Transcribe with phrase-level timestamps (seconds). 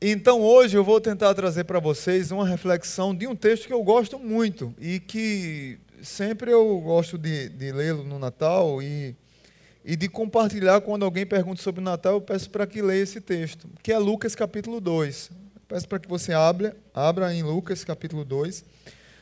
[0.00, 3.82] Então hoje eu vou tentar trazer para vocês uma reflexão de um texto que eu
[3.82, 9.16] gosto muito e que sempre eu gosto de, de lê-lo no Natal e,
[9.84, 13.20] e de compartilhar quando alguém pergunta sobre o Natal, eu peço para que leia esse
[13.20, 15.32] texto, que é Lucas capítulo 2.
[15.66, 18.64] Peço para que você abra, abra em Lucas capítulo 2.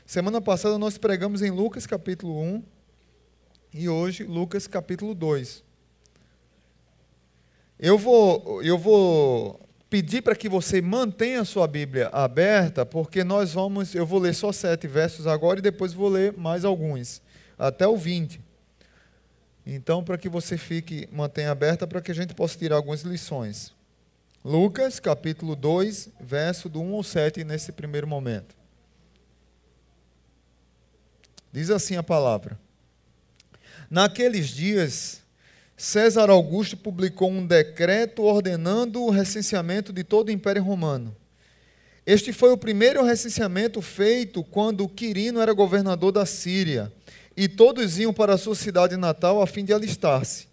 [0.04, 2.62] Semana passada nós pregamos em Lucas capítulo 1
[3.72, 5.64] e hoje Lucas capítulo 2.
[7.79, 13.52] Eu vou, eu vou pedir para que você mantenha a sua Bíblia aberta, porque nós
[13.52, 17.23] vamos, eu vou ler só sete versos agora e depois vou ler mais alguns,
[17.59, 18.41] até o 20.
[19.65, 23.74] Então, para que você fique, mantenha aberta, para que a gente possa tirar algumas lições.
[24.45, 28.55] Lucas, capítulo 2, verso do 1 ao 7, nesse primeiro momento.
[31.52, 32.57] Diz assim a palavra:
[33.91, 35.21] Naqueles dias,
[35.77, 41.15] César Augusto publicou um decreto ordenando o recenseamento de todo o Império Romano.
[42.07, 46.91] Este foi o primeiro recenseamento feito quando Quirino era governador da Síria,
[47.37, 50.49] e todos iam para a sua cidade natal a fim de alistar-se.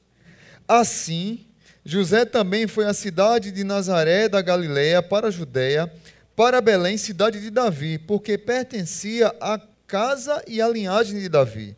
[0.68, 1.46] Assim,
[1.86, 5.90] José também foi à cidade de Nazaré da Galiléia para a Judéia,
[6.36, 11.78] para Belém, cidade de Davi, porque pertencia à casa e à linhagem de Davi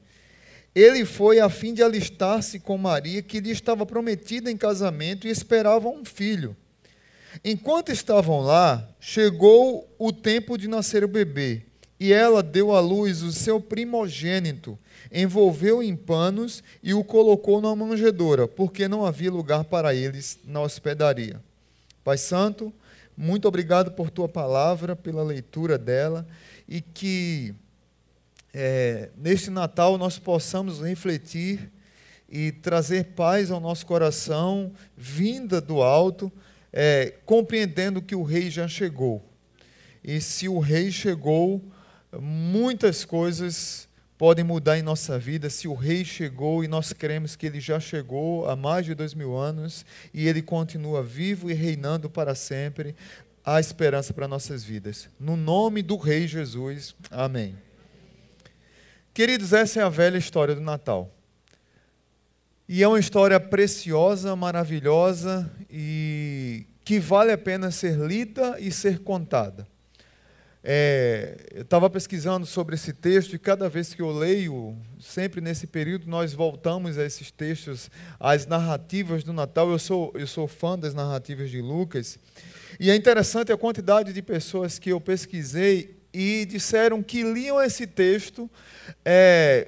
[0.75, 5.31] ele foi a fim de alistar-se com Maria, que lhe estava prometida em casamento e
[5.31, 6.53] esperava um filho.
[7.43, 11.63] Enquanto estavam lá, chegou o tempo de nascer o bebê,
[11.97, 14.77] e ela deu à luz o seu primogênito,
[15.11, 20.59] envolveu em panos e o colocou numa manjedoura, porque não havia lugar para eles na
[20.59, 21.41] hospedaria.
[22.03, 22.73] Pai Santo,
[23.15, 26.27] muito obrigado por tua palavra, pela leitura dela,
[26.67, 27.55] e que
[28.57, 31.69] é, neste Natal nós possamos refletir
[32.29, 36.31] e trazer paz ao nosso coração, vinda do alto,
[36.71, 39.21] é, compreendendo que o rei já chegou.
[40.01, 41.61] E se o rei chegou,
[42.17, 45.49] muitas coisas podem mudar em nossa vida.
[45.49, 49.13] Se o rei chegou e nós cremos que ele já chegou há mais de dois
[49.13, 52.95] mil anos e ele continua vivo e reinando para sempre,
[53.43, 55.09] há esperança para nossas vidas.
[55.19, 57.65] No nome do rei Jesus, amém.
[59.15, 61.09] Queridos, essa é a velha história do Natal.
[62.67, 68.99] E é uma história preciosa, maravilhosa e que vale a pena ser lida e ser
[68.99, 69.65] contada.
[70.61, 75.65] É, eu estava pesquisando sobre esse texto e cada vez que eu leio, sempre nesse
[75.65, 77.89] período, nós voltamos a esses textos,
[78.19, 79.71] às narrativas do Natal.
[79.71, 82.19] Eu sou, eu sou fã das narrativas de Lucas.
[82.77, 87.85] E é interessante a quantidade de pessoas que eu pesquisei e disseram que liam esse
[87.85, 88.49] texto
[89.03, 89.67] é,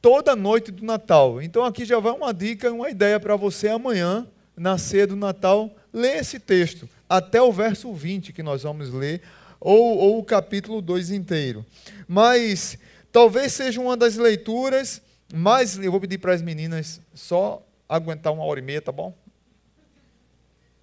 [0.00, 1.42] toda noite do Natal.
[1.42, 4.24] Então aqui já vai uma dica, uma ideia para você amanhã,
[4.56, 9.22] na ceia do Natal, ler esse texto, até o verso 20 que nós vamos ler,
[9.58, 11.66] ou, ou o capítulo 2 inteiro.
[12.06, 12.78] Mas
[13.10, 15.02] talvez seja uma das leituras
[15.34, 15.76] mais.
[15.76, 19.12] Eu vou pedir para as meninas só aguentar uma hora e meia, tá bom?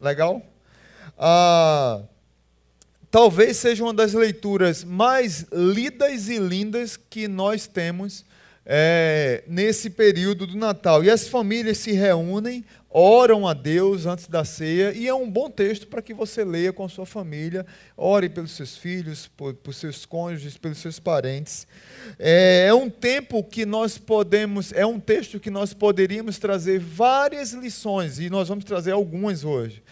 [0.02, 0.42] Legal?
[1.18, 2.02] Ah,
[3.14, 8.26] talvez seja uma das leituras mais lidas e lindas que nós temos
[8.66, 11.04] é, nesse período do Natal.
[11.04, 15.48] E as famílias se reúnem, oram a Deus antes da ceia, e é um bom
[15.48, 19.76] texto para que você leia com a sua família, ore pelos seus filhos, por, por
[19.76, 21.68] seus cônjuges, pelos seus parentes.
[22.18, 27.54] É, é um tempo que nós podemos, é um texto que nós poderíamos trazer várias
[27.54, 29.84] lições, e nós vamos trazer algumas hoje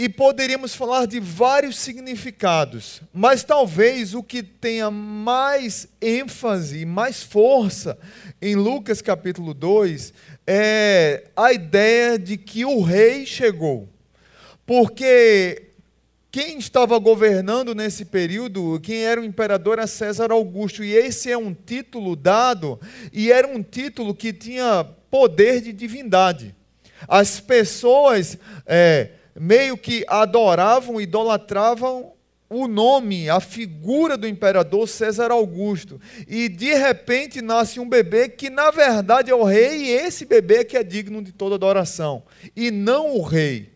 [0.00, 7.98] e poderíamos falar de vários significados, mas talvez o que tenha mais ênfase, mais força
[8.40, 10.14] em Lucas capítulo 2
[10.46, 13.90] é a ideia de que o rei chegou.
[14.64, 15.64] Porque
[16.32, 21.36] quem estava governando nesse período, quem era o imperador era César Augusto, e esse é
[21.36, 22.80] um título dado,
[23.12, 26.54] e era um título que tinha poder de divindade.
[27.06, 28.38] As pessoas.
[28.64, 32.12] É, meio que adoravam, idolatravam
[32.48, 36.00] o nome, a figura do imperador César Augusto.
[36.26, 40.64] E de repente nasce um bebê que na verdade é o rei, e esse bebê
[40.64, 42.24] que é digno de toda adoração,
[42.56, 43.70] e não o rei.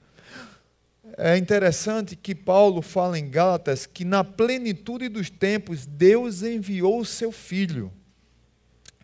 [1.17, 7.05] É interessante que Paulo fala em Gálatas que na plenitude dos tempos Deus enviou o
[7.05, 7.93] seu filho.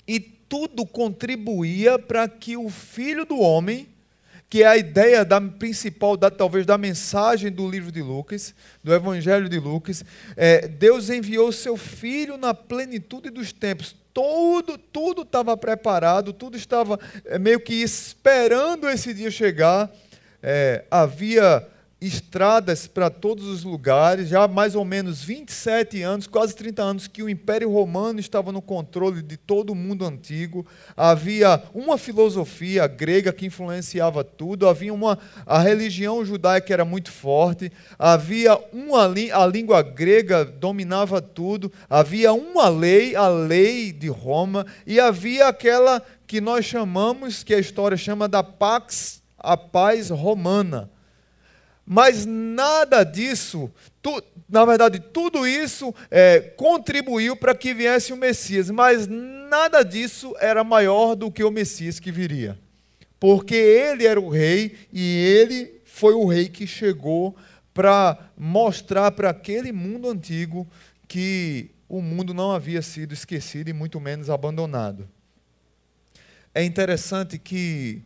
[0.09, 3.87] E tudo contribuía para que o filho do homem
[4.51, 8.53] que é a ideia da, principal, da, talvez, da mensagem do livro de Lucas,
[8.83, 10.05] do Evangelho de Lucas.
[10.37, 13.95] É, Deus enviou seu Filho na plenitude dos tempos.
[14.13, 19.89] Tudo, tudo estava preparado, tudo estava é, meio que esperando esse dia chegar.
[20.43, 21.65] É, havia
[22.01, 27.07] estradas para todos os lugares, já há mais ou menos 27 anos, quase 30 anos,
[27.07, 30.67] que o Império Romano estava no controle de todo o mundo antigo.
[30.97, 37.71] Havia uma filosofia grega que influenciava tudo, havia uma a religião judaica era muito forte,
[37.99, 44.99] havia uma a língua grega dominava tudo, havia uma lei, a lei de Roma, e
[44.99, 50.91] havia aquela que nós chamamos, que a história chama da Pax, a paz romana
[51.93, 53.69] mas nada disso,
[54.01, 60.33] tu, na verdade, tudo isso é, contribuiu para que viesse o Messias, mas nada disso
[60.39, 62.57] era maior do que o Messias que viria.
[63.19, 67.35] Porque ele era o rei e ele foi o rei que chegou
[67.75, 70.69] para mostrar para aquele mundo antigo
[71.09, 75.09] que o mundo não havia sido esquecido e muito menos abandonado.
[76.55, 78.05] É interessante que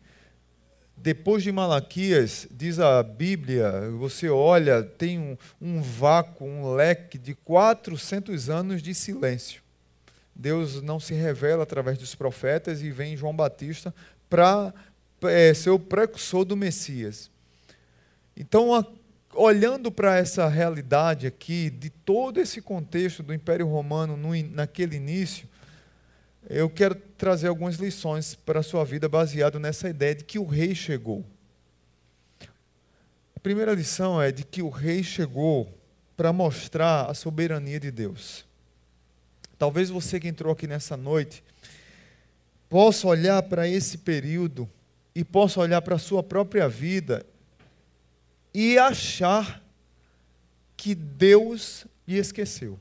[1.05, 7.35] depois de Malaquias, diz a Bíblia, você olha, tem um, um vácuo, um leque de
[7.35, 9.61] 400 anos de silêncio.
[10.35, 13.95] Deus não se revela através dos profetas e vem João Batista
[14.31, 14.73] para
[15.25, 17.31] é, ser o precursor do Messias.
[18.35, 18.83] Então, a,
[19.35, 25.47] olhando para essa realidade aqui, de todo esse contexto do Império Romano no, naquele início,
[26.49, 30.45] eu quero trazer algumas lições para a sua vida baseado nessa ideia de que o
[30.45, 31.25] rei chegou.
[33.35, 35.73] A primeira lição é de que o rei chegou
[36.17, 38.45] para mostrar a soberania de Deus.
[39.59, 41.43] Talvez você que entrou aqui nessa noite
[42.69, 44.69] possa olhar para esse período
[45.15, 47.25] e possa olhar para a sua própria vida
[48.53, 49.63] e achar
[50.77, 52.79] que Deus lhe esqueceu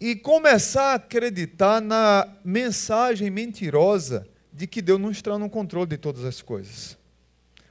[0.00, 5.98] e começar a acreditar na mensagem mentirosa de que Deus não está no controle de
[5.98, 6.96] todas as coisas.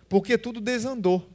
[0.07, 1.27] Porque tudo desandou.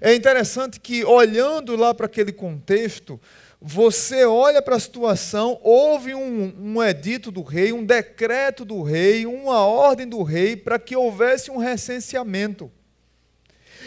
[0.00, 3.18] É interessante que, olhando lá para aquele contexto,
[3.60, 9.26] você olha para a situação, houve um, um edito do rei, um decreto do rei,
[9.26, 12.70] uma ordem do rei para que houvesse um recenseamento.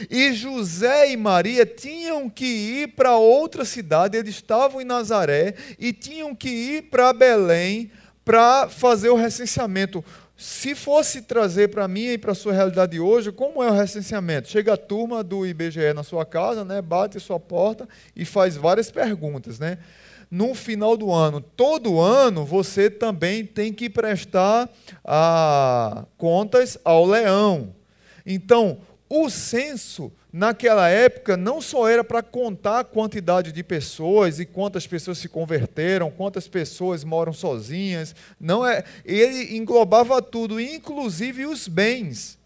[0.10, 5.94] E José e Maria tinham que ir para outra cidade, eles estavam em Nazaré e
[5.94, 7.92] tinham que ir para Belém
[8.26, 10.04] para fazer o recenseamento.
[10.36, 14.50] Se fosse trazer para mim e para a sua realidade hoje, como é o recenseamento?
[14.50, 18.90] Chega a turma do IBGE na sua casa, né, bate sua porta e faz várias
[18.90, 19.60] perguntas.
[19.60, 19.78] Né?
[20.30, 24.68] No final do ano, todo ano, você também tem que prestar
[25.06, 27.76] ah, contas ao leão.
[28.26, 34.46] Então, o censo, naquela época, não só era para contar a quantidade de pessoas e
[34.46, 41.68] quantas pessoas se converteram, quantas pessoas moram sozinhas, não é, ele englobava tudo, inclusive os
[41.68, 42.40] bens.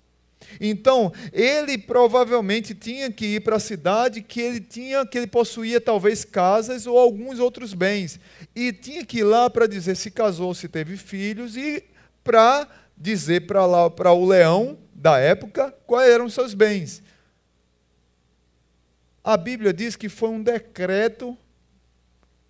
[0.59, 5.80] Então, ele provavelmente tinha que ir para a cidade que ele tinha, que ele possuía
[5.80, 8.19] talvez casas ou alguns outros bens,
[8.56, 11.83] e tinha que ir lá para dizer se casou, se teve filhos e
[12.24, 12.68] para
[12.98, 17.04] dizer para lá para o leão da época quais eram seus bens.
[19.24, 21.38] A Bíblia diz que foi um decreto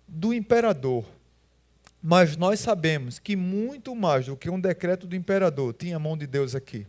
[0.06, 1.04] do imperador.
[2.02, 6.16] Mas nós sabemos que muito mais do que um decreto do imperador tinha a mão
[6.16, 6.86] de Deus aqui.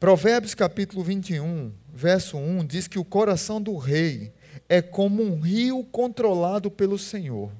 [0.00, 4.32] Provérbios capítulo 21, verso 1 diz que o coração do rei
[4.68, 7.50] é como um rio controlado pelo Senhor.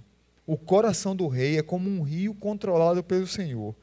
[0.47, 3.75] O coração do rei é como um rio controlado pelo Senhor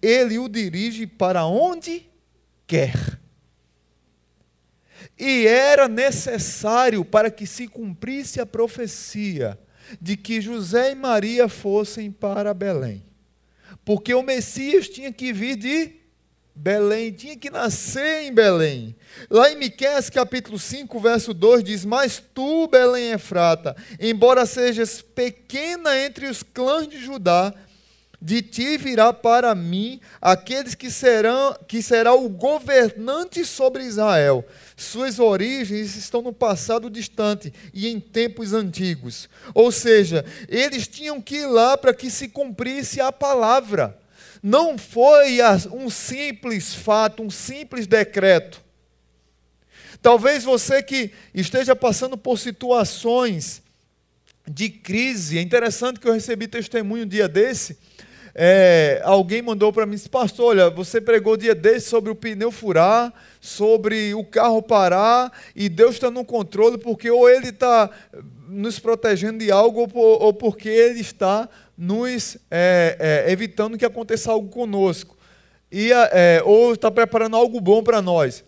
[0.00, 2.08] ele o dirige para onde
[2.66, 3.20] quer.
[5.18, 9.58] E era necessário para que se cumprisse a profecia
[10.00, 13.04] de que José e Maria fossem para Belém.
[13.84, 16.00] Porque o Messias tinha que vir de
[16.54, 18.94] Belém, tinha que nascer em Belém.
[19.30, 25.98] Lá em Miqueias capítulo 5, verso 2 diz: "Mas tu, Belém Efrata, embora sejas pequena
[25.98, 27.54] entre os clãs de Judá,
[28.20, 34.44] de ti virá para mim aqueles que serão que será o governante sobre Israel.
[34.76, 39.28] Suas origens estão no passado distante e em tempos antigos.
[39.54, 43.98] Ou seja, eles tinham que ir lá para que se cumprisse a palavra.
[44.42, 45.38] Não foi
[45.72, 48.60] um simples fato, um simples decreto.
[50.02, 53.62] Talvez você que esteja passando por situações
[54.46, 57.89] de crise, é interessante que eu recebi testemunho um dia desse
[58.42, 63.12] é, alguém mandou para mim, pastor, olha, você pregou dia desse sobre o pneu furar,
[63.38, 67.90] sobre o carro parar, e Deus está no controle, porque ou Ele está
[68.48, 74.48] nos protegendo de algo, ou, porque Ele está nos é, é, evitando que aconteça algo
[74.48, 75.18] conosco,
[75.70, 78.42] e, é, ou está preparando algo bom para nós.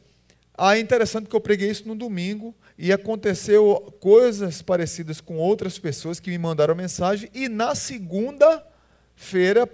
[0.57, 5.79] Aí é interessante que eu preguei isso no domingo e aconteceu coisas parecidas com outras
[5.79, 8.72] pessoas que me mandaram mensagem e na segunda-feira,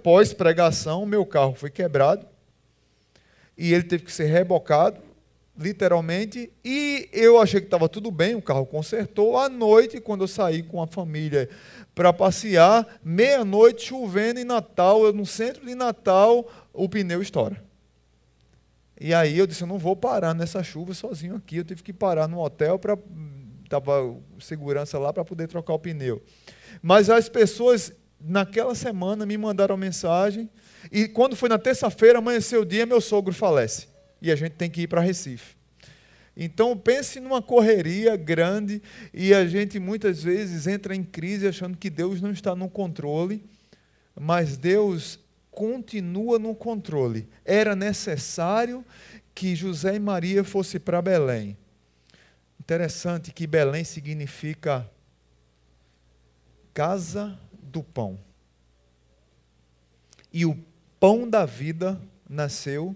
[0.03, 2.25] pós pregação, meu carro foi quebrado
[3.57, 5.01] e ele teve que ser rebocado,
[5.57, 9.37] literalmente, e eu achei que estava tudo bem, o carro consertou.
[9.37, 11.49] À noite, quando eu saí com a família
[11.93, 17.61] para passear, meia-noite, chovendo em Natal, eu no centro de Natal, o pneu estoura.
[19.01, 21.91] E aí eu disse, eu não vou parar nessa chuva sozinho aqui, eu tive que
[21.91, 22.97] parar no hotel para
[23.69, 26.23] tava segurança lá para poder trocar o pneu.
[26.81, 30.49] Mas as pessoas naquela semana me mandaram mensagem
[30.91, 33.87] e quando foi na terça-feira, amanheceu o dia, meu sogro falece.
[34.21, 35.57] E a gente tem que ir para Recife.
[36.35, 38.81] Então pense numa correria grande
[39.13, 43.43] e a gente muitas vezes entra em crise achando que Deus não está no controle,
[44.17, 45.19] mas Deus
[45.51, 47.27] continua no controle.
[47.43, 48.85] Era necessário
[49.35, 51.57] que José e Maria fossem para Belém.
[52.59, 54.89] Interessante que Belém significa
[56.73, 57.37] casa
[57.69, 58.19] do pão.
[60.31, 60.57] E o
[60.99, 62.95] pão da vida nasceu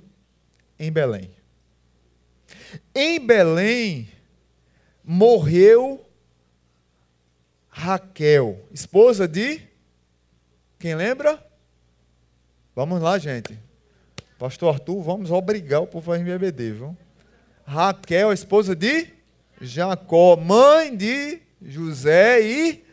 [0.77, 1.31] em Belém.
[2.93, 4.09] Em Belém
[5.03, 6.05] morreu
[7.69, 9.61] Raquel, esposa de
[10.77, 11.43] quem lembra?
[12.75, 13.57] Vamos lá, gente.
[14.37, 16.97] Pastor Arthur, vamos obrigar o povo a RBD, viu?
[17.65, 19.07] Raquel, esposa de
[19.61, 22.83] Jacó, mãe de José e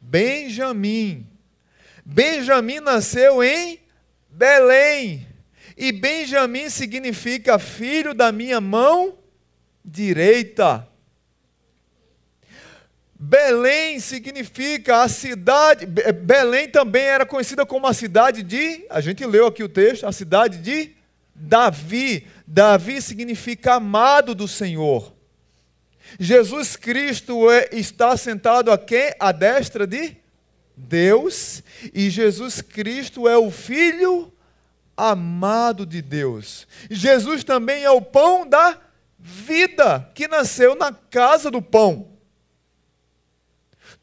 [0.00, 1.26] Benjamim.
[2.04, 3.80] Benjamim nasceu em
[4.30, 5.26] Belém.
[5.76, 9.18] E Benjamim significa filho da minha mão
[9.84, 10.86] direita.
[13.22, 15.84] Belém significa a cidade.
[15.84, 18.86] Belém também era conhecida como a cidade de.
[18.88, 20.92] A gente leu aqui o texto, a cidade de
[21.34, 22.26] Davi.
[22.46, 25.14] Davi significa amado do Senhor.
[26.18, 29.14] Jesus Cristo é, está sentado a quem?
[29.18, 30.16] À destra de
[30.76, 31.62] Deus.
[31.94, 34.32] E Jesus Cristo é o Filho
[34.96, 36.66] amado de Deus.
[36.90, 38.78] Jesus também é o pão da
[39.18, 42.08] vida, que nasceu na casa do pão.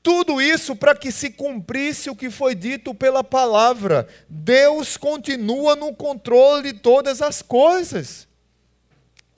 [0.01, 4.07] Tudo isso para que se cumprisse o que foi dito pela palavra.
[4.29, 8.26] Deus continua no controle de todas as coisas.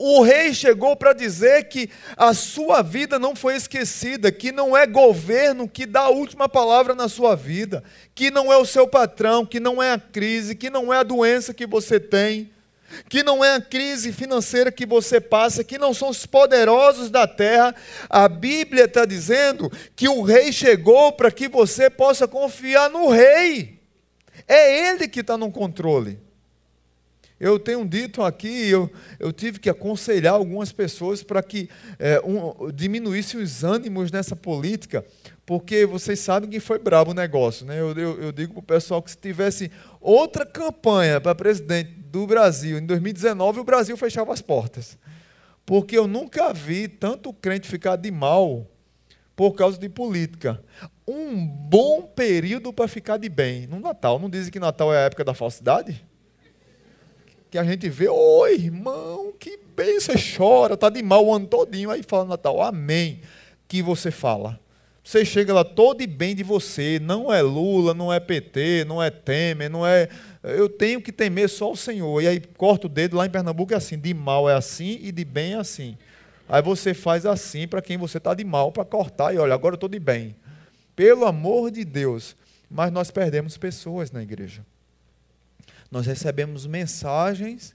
[0.02, 4.86] O rei chegou para dizer que a sua vida não foi esquecida, que não é
[4.86, 9.44] governo que dá a última palavra na sua vida, que não é o seu patrão,
[9.44, 12.50] que não é a crise, que não é a doença que você tem
[13.08, 17.24] que não é a crise financeira que você passa, que não são os poderosos da
[17.24, 17.72] terra.
[18.08, 23.78] A Bíblia está dizendo que o rei chegou para que você possa confiar no rei.
[24.48, 26.18] É ele que está no controle.
[27.40, 32.70] Eu tenho dito aqui, eu, eu tive que aconselhar algumas pessoas para que é, um,
[32.70, 35.02] diminuísse os ânimos nessa política,
[35.46, 37.64] porque vocês sabem que foi brabo o negócio.
[37.64, 37.80] Né?
[37.80, 42.26] Eu, eu, eu digo para o pessoal que se tivesse outra campanha para presidente do
[42.26, 44.98] Brasil em 2019, o Brasil fechava as portas.
[45.64, 48.66] Porque eu nunca vi tanto crente ficar de mal
[49.34, 50.62] por causa de política.
[51.08, 53.66] Um bom período para ficar de bem.
[53.66, 56.04] No Natal, não dizem que Natal é a época da falsidade?
[57.50, 61.46] Que a gente vê, oi irmão, que bem, você chora, está de mal o ano
[61.46, 63.20] todinho, aí fala Natal, amém,
[63.66, 64.60] que você fala.
[65.02, 69.02] Você chega lá todo e bem de você, não é Lula, não é PT, não
[69.02, 70.08] é Temer, não é.
[70.44, 72.22] Eu tenho que temer só o Senhor.
[72.22, 75.10] E aí corta o dedo lá em Pernambuco é assim: de mal é assim e
[75.10, 75.96] de bem é assim.
[76.48, 79.72] Aí você faz assim para quem você está de mal, para cortar e olha, agora
[79.72, 80.36] eu estou de bem.
[80.94, 82.36] Pelo amor de Deus.
[82.70, 84.64] Mas nós perdemos pessoas na igreja.
[85.90, 87.74] Nós recebemos mensagens,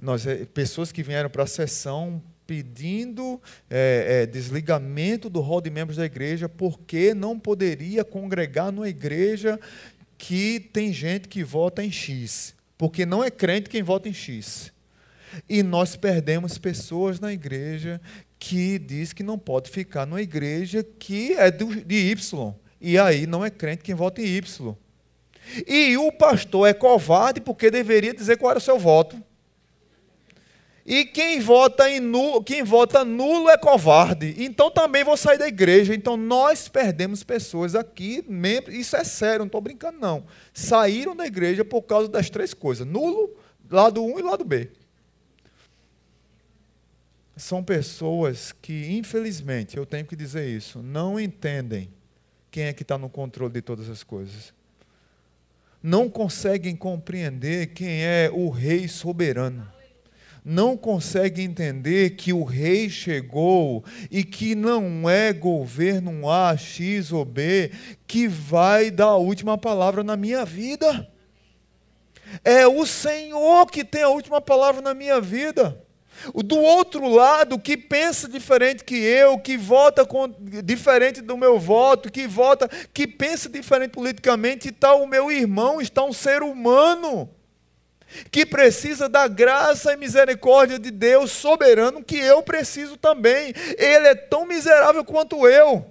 [0.00, 3.40] nós, eh, pessoas que vieram para a sessão pedindo
[3.70, 9.58] é, é, desligamento do rol de membros da igreja, porque não poderia congregar numa igreja
[10.18, 12.54] que tem gente que vota em X.
[12.76, 14.72] Porque não é crente quem vota em X.
[15.48, 18.00] E nós perdemos pessoas na igreja
[18.38, 22.54] que diz que não pode ficar numa igreja que é de Y.
[22.80, 24.76] E aí não é crente quem vota em Y.
[25.66, 29.20] E o pastor é covarde porque deveria dizer qual era o seu voto.
[30.84, 34.34] E quem vota, nulo, quem vota nulo é covarde.
[34.38, 35.94] Então também vou sair da igreja.
[35.94, 40.24] Então nós perdemos pessoas aqui, membros, isso é sério, não estou brincando não.
[40.52, 43.36] Saíram da igreja por causa das três coisas: nulo,
[43.70, 44.70] lado 1 um e lado B.
[47.36, 51.88] São pessoas que, infelizmente, eu tenho que dizer isso, não entendem
[52.50, 54.52] quem é que está no controle de todas as coisas
[55.82, 59.70] não conseguem compreender quem é o Rei soberano.
[60.44, 67.24] não consegue entender que o rei chegou e que não é governo A, X ou
[67.24, 67.70] B
[68.08, 71.08] que vai dar a última palavra na minha vida.
[72.44, 75.80] É o Senhor que tem a última palavra na minha vida.
[76.32, 80.28] O do outro lado, que pensa diferente que eu, que vota com,
[80.64, 86.04] diferente do meu voto, que vota, que pensa diferente politicamente, está o meu irmão, está
[86.04, 87.28] um ser humano
[88.30, 93.54] que precisa da graça e misericórdia de Deus soberano que eu preciso também.
[93.78, 95.86] Ele é tão miserável quanto eu.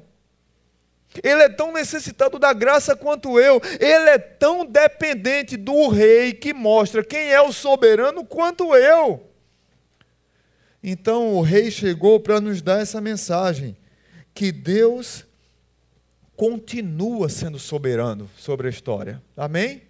[1.24, 3.62] Ele é tão necessitado da graça quanto eu.
[3.80, 9.31] Ele é tão dependente do rei que mostra quem é o soberano quanto eu.
[10.84, 13.76] Então o rei chegou para nos dar essa mensagem:
[14.34, 15.26] que Deus
[16.36, 19.22] continua sendo soberano sobre a história.
[19.38, 19.84] Amém?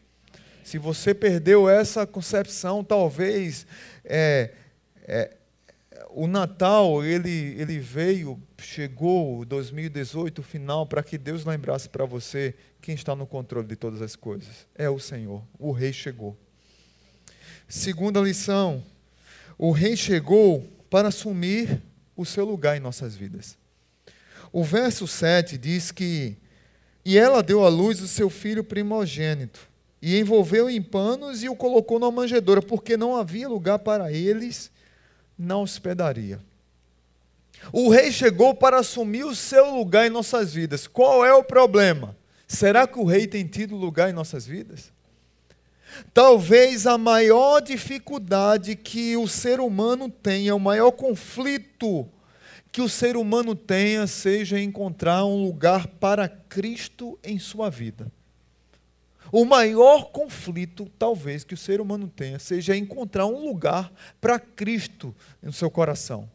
[0.63, 3.65] Se você perdeu essa concepção, talvez
[4.03, 4.51] é,
[5.03, 5.36] é,
[6.10, 12.53] o Natal ele, ele veio, chegou 2018, o final, para que Deus lembrasse para você
[12.81, 14.67] quem está no controle de todas as coisas.
[14.75, 15.43] É o Senhor.
[15.57, 16.38] O Rei chegou.
[17.67, 18.83] Segunda lição:
[19.57, 21.81] o Rei chegou para assumir
[22.17, 23.57] o seu lugar em nossas vidas.
[24.51, 26.36] O verso 7 diz que:
[27.05, 29.67] E ela deu à luz o seu filho primogênito
[30.01, 34.69] e envolveu em panos e o colocou na manjedoura, porque não havia lugar para eles
[35.39, 36.39] na hospedaria.
[37.71, 40.88] O rei chegou para assumir o seu lugar em nossas vidas.
[40.88, 42.17] Qual é o problema?
[42.45, 44.91] Será que o rei tem tido lugar em nossas vidas?
[46.13, 52.07] Talvez a maior dificuldade que o ser humano tenha, o maior conflito
[52.71, 58.12] que o ser humano tenha, seja encontrar um lugar para Cristo em sua vida.
[59.31, 65.15] O maior conflito, talvez, que o ser humano tenha, seja encontrar um lugar para Cristo
[65.41, 66.29] no seu coração.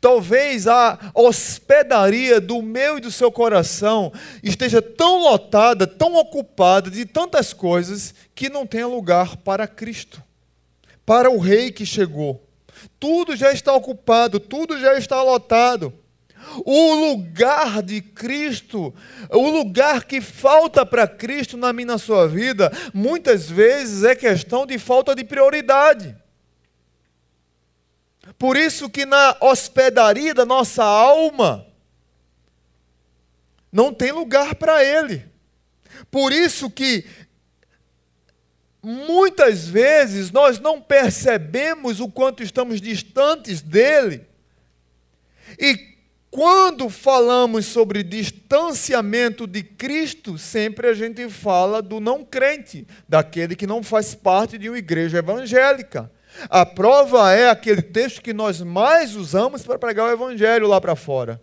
[0.00, 7.04] Talvez a hospedaria do meu e do seu coração esteja tão lotada, tão ocupada de
[7.04, 10.22] tantas coisas, que não tenha lugar para Cristo,
[11.04, 12.42] para o Rei que chegou.
[12.98, 15.92] Tudo já está ocupado, tudo já está lotado.
[16.64, 18.94] O lugar de Cristo,
[19.30, 24.64] o lugar que falta para Cristo na minha na sua vida, muitas vezes é questão
[24.66, 26.16] de falta de prioridade.
[28.38, 31.66] Por isso que na hospedaria da nossa alma
[33.72, 35.24] não tem lugar para ele.
[36.10, 37.04] Por isso que
[38.82, 44.26] muitas vezes nós não percebemos o quanto estamos distantes dele.
[45.58, 45.96] E
[46.30, 53.66] quando falamos sobre distanciamento de Cristo, sempre a gente fala do não crente, daquele que
[53.66, 56.10] não faz parte de uma igreja evangélica.
[56.48, 60.94] A prova é aquele texto que nós mais usamos para pregar o evangelho lá para
[60.94, 61.40] fora.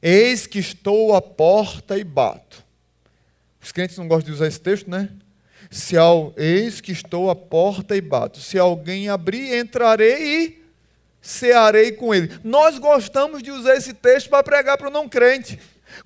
[0.00, 2.64] Eis que estou à porta e bato.
[3.60, 5.10] Os crentes não gostam de usar esse texto, né?
[5.70, 8.40] Se ao, eis que estou à porta e bato.
[8.40, 10.64] Se alguém abrir, entrarei e
[11.20, 12.38] cearei com ele.
[12.42, 15.58] Nós gostamos de usar esse texto para pregar para o não crente.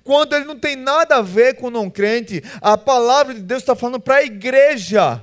[0.03, 3.61] Quando ele não tem nada a ver com o não crente, a palavra de Deus
[3.61, 5.21] está falando para a igreja.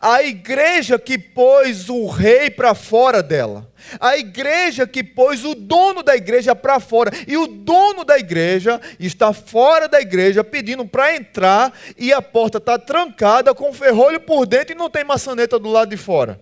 [0.00, 3.70] A igreja que pôs o rei para fora dela.
[4.00, 7.12] A igreja que pôs o dono da igreja para fora.
[7.26, 12.58] E o dono da igreja está fora da igreja pedindo para entrar e a porta
[12.58, 16.40] está trancada com ferrolho por dentro e não tem maçaneta do lado de fora.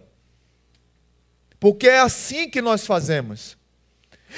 [1.61, 3.56] Porque é assim que nós fazemos.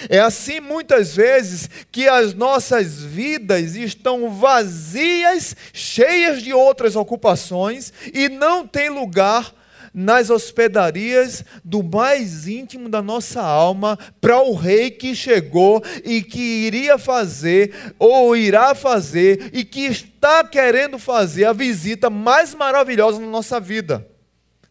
[0.09, 8.29] É assim muitas vezes que as nossas vidas estão vazias, cheias de outras ocupações e
[8.29, 9.55] não tem lugar
[9.93, 16.67] nas hospedarias do mais íntimo da nossa alma para o rei que chegou e que
[16.67, 23.27] iria fazer ou irá fazer e que está querendo fazer a visita mais maravilhosa na
[23.27, 24.07] nossa vida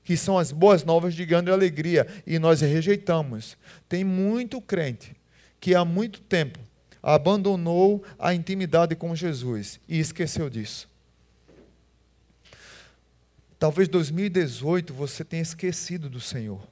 [0.07, 3.57] que são as boas novas de grande alegria, e nós rejeitamos.
[3.89, 5.16] Tem muito crente
[5.67, 6.59] que há muito tempo
[7.03, 10.89] abandonou a intimidade com Jesus e esqueceu disso.
[13.59, 16.65] Talvez 2018 você tenha esquecido do Senhor.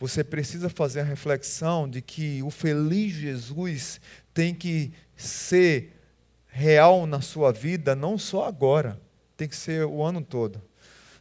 [0.00, 4.00] Você precisa fazer a reflexão de que o feliz Jesus
[4.34, 5.92] tem que ser
[6.48, 9.00] real na sua vida, não só agora,
[9.36, 10.60] tem que ser o ano todo.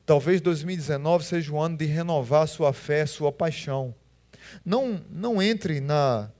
[0.08, 3.94] Talvez 2019 seja o ano de renovar sua fé, sua paixão.
[4.66, 6.32] Não, não entre na,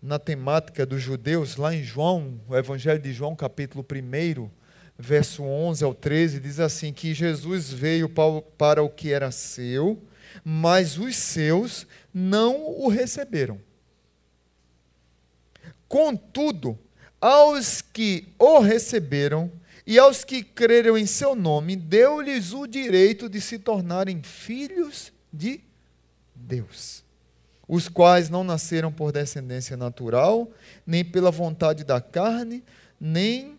[0.00, 4.48] na temática dos judeus, lá em João, o Evangelho de João, capítulo 1,
[4.98, 8.08] verso 11 ao 13, diz assim: que Jesus veio
[8.56, 10.02] para o que era seu,
[10.44, 13.60] mas os seus não o receberam.
[15.88, 16.78] Contudo,
[17.20, 19.50] aos que o receberam
[19.86, 25.60] e aos que creram em seu nome, deu-lhes o direito de se tornarem filhos de
[26.34, 27.02] Deus,
[27.68, 30.50] os quais não nasceram por descendência natural,
[30.86, 32.64] nem pela vontade da carne,
[32.98, 33.58] nem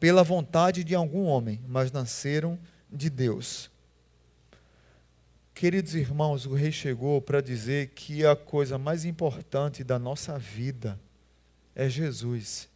[0.00, 2.58] pela vontade de algum homem, mas nasceram
[2.90, 3.70] de Deus.
[5.54, 10.98] Queridos irmãos, o rei chegou para dizer que a coisa mais importante da nossa vida
[11.74, 12.71] é Jesus.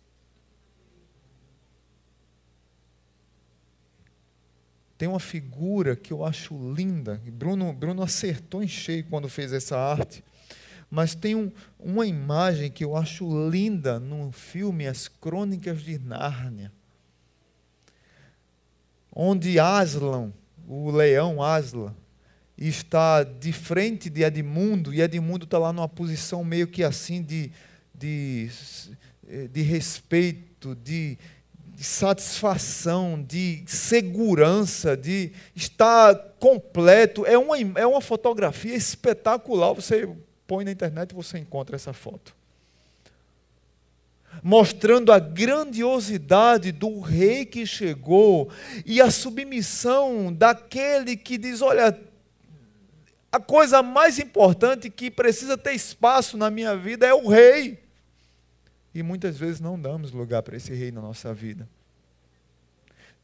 [4.97, 7.21] Tem uma figura que eu acho linda.
[7.33, 10.25] Bruno, Bruno acertou em cheio quando fez essa arte.
[10.91, 16.73] Mas tem um, uma imagem que eu acho linda no filme As Crônicas de Nárnia
[19.19, 20.31] onde Aslan,
[20.69, 21.95] o leão Aslan,
[22.59, 27.51] está de frente de Edmundo, e Edmundo está lá numa posição meio que assim de,
[27.95, 28.51] de,
[29.51, 31.19] de respeito, de,
[31.77, 37.27] de satisfação, de segurança, de estar completo.
[37.27, 39.75] É uma, é uma fotografia espetacular.
[39.75, 40.09] Você
[40.47, 42.35] põe na internet e você encontra essa foto
[44.43, 48.51] mostrando a grandiosidade do rei que chegou
[48.85, 51.99] e a submissão daquele que diz: Olha,
[53.33, 57.86] a coisa mais importante que precisa ter espaço na minha vida é o rei.
[58.97, 61.69] E muitas vezes não damos lugar para esse rei na nossa vida.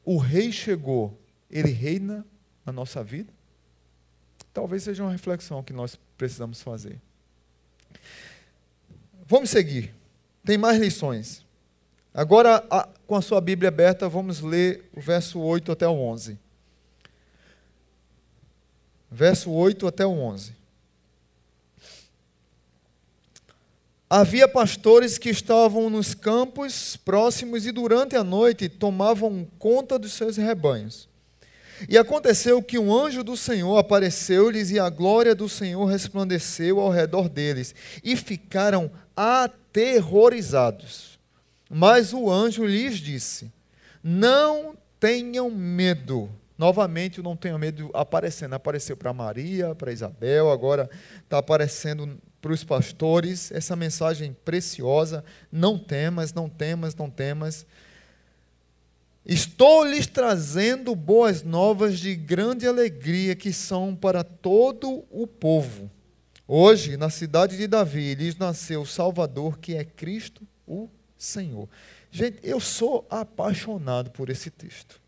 [0.04, 1.18] O rei chegou,
[1.50, 2.26] ele reina
[2.62, 3.32] na nossa vida?
[4.52, 7.00] Talvez seja uma reflexão que nós precisamos fazer.
[9.26, 9.94] Vamos seguir.
[10.44, 11.42] Tem mais lições.
[12.12, 12.62] Agora,
[13.06, 16.38] com a sua Bíblia aberta, vamos ler o verso 8 até o 11.
[19.10, 20.54] Verso 8 até o 11.
[24.14, 30.36] Havia pastores que estavam nos campos próximos e durante a noite tomavam conta dos seus
[30.36, 31.08] rebanhos.
[31.88, 36.90] E aconteceu que um anjo do Senhor apareceu-lhes e a glória do Senhor resplandeceu ao
[36.90, 41.18] redor deles, e ficaram aterrorizados.
[41.70, 43.50] Mas o anjo lhes disse:
[44.04, 46.28] Não tenham medo.
[46.58, 48.52] Novamente, o não tenham medo aparecendo.
[48.52, 50.90] Apareceu para Maria, para Isabel, agora
[51.24, 57.64] está aparecendo para os pastores essa mensagem preciosa: não temas, não temas, não temas.
[59.24, 65.88] Estou lhes trazendo boas novas de grande alegria que são para todo o povo.
[66.46, 71.68] Hoje, na cidade de Davi, lhes nasceu o Salvador, que é Cristo, o Senhor.
[72.10, 75.00] Gente, eu sou apaixonado por esse texto.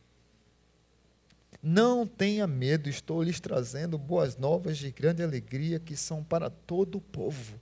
[1.66, 6.98] Não tenha medo, estou lhes trazendo boas novas de grande alegria que são para todo
[6.98, 7.58] o povo.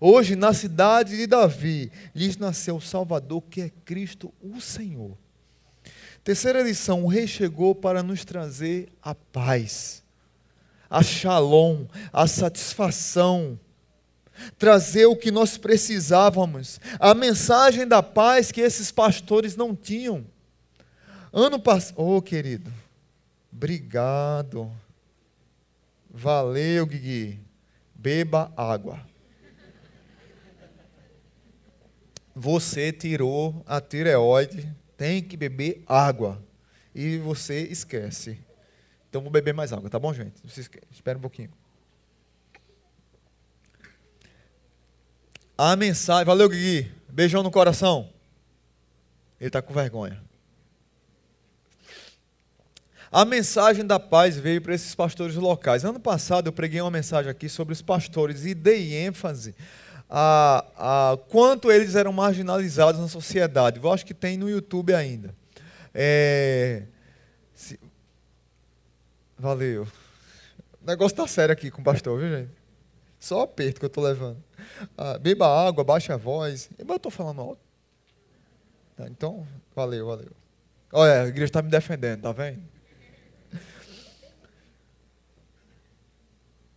[0.00, 5.14] Hoje, na cidade de Davi, lhes nasceu o Salvador, que é Cristo, o Senhor.
[6.24, 10.02] Terceira lição: o rei chegou para nos trazer a paz,
[10.88, 13.60] a shalom, a satisfação,
[14.58, 20.24] trazer o que nós precisávamos, a mensagem da paz que esses pastores não tinham.
[21.30, 22.72] Ano passado, oh querido,
[23.52, 24.72] obrigado,
[26.10, 27.40] valeu, Guigui,
[27.94, 29.06] beba água.
[32.34, 36.40] Você tirou a tireoide tem que beber água.
[36.94, 38.38] E você esquece.
[39.10, 40.40] Então vou beber mais água, tá bom, gente?
[40.92, 41.50] Espera um pouquinho.
[45.58, 46.24] A mensagem.
[46.24, 46.88] Valeu, Gui.
[47.08, 48.12] Beijão no coração.
[49.40, 50.22] Ele está com vergonha.
[53.12, 55.84] A mensagem da paz veio para esses pastores locais.
[55.84, 59.54] Ano passado eu preguei uma mensagem aqui sobre os pastores e dei ênfase
[60.08, 60.64] a,
[61.12, 63.78] a quanto eles eram marginalizados na sociedade.
[63.78, 65.34] Eu acho que tem no YouTube ainda.
[65.92, 66.84] É,
[67.54, 67.78] se,
[69.38, 69.86] valeu.
[70.82, 72.50] O negócio está sério aqui com o pastor, viu, gente?
[73.20, 74.42] Só aperto que eu estou levando.
[74.96, 76.70] Ah, beba água, baixe a voz.
[76.78, 77.60] Eu estou falando alto.
[78.96, 79.46] Tá, então,
[79.76, 80.32] valeu, valeu.
[80.90, 82.71] Olha, a igreja está me defendendo, tá vendo?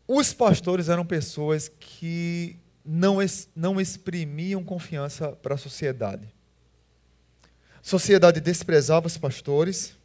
[0.07, 3.17] Os pastores eram pessoas que não,
[3.55, 6.27] não exprimiam confiança para a sociedade.
[7.43, 9.95] A sociedade desprezava os pastores,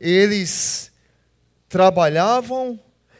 [0.00, 0.92] eles
[1.68, 2.78] trabalhavam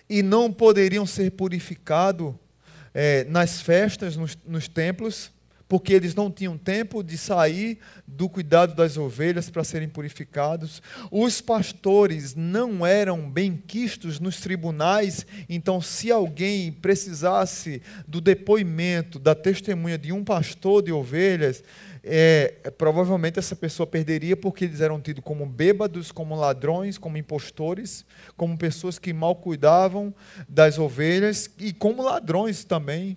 [0.09, 2.35] e não poderiam ser purificados
[2.93, 5.31] é, nas festas, nos, nos templos,
[5.73, 10.83] porque eles não tinham tempo de sair do cuidado das ovelhas para serem purificados.
[11.11, 19.35] Os pastores não eram bem quistos nos tribunais, então, se alguém precisasse do depoimento, da
[19.35, 21.65] testemunha de um pastor de ovelhas,
[22.05, 28.05] é, provavelmente essa pessoa perderia porque eles eram tidos como bêbados, como ladrões, como impostores,
[28.37, 30.15] como pessoas que mal cuidavam
[30.47, 33.17] das ovelhas e como ladrões também.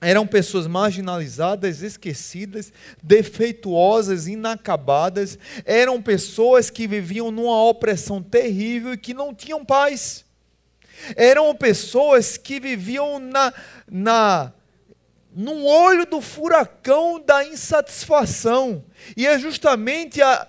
[0.00, 5.38] Eram pessoas marginalizadas, esquecidas, defeituosas, inacabadas.
[5.64, 10.24] Eram pessoas que viviam numa opressão terrível e que não tinham paz.
[11.14, 13.52] Eram pessoas que viviam na,
[13.90, 14.52] na
[15.34, 18.84] no olho do furacão da insatisfação.
[19.16, 20.46] E é justamente a,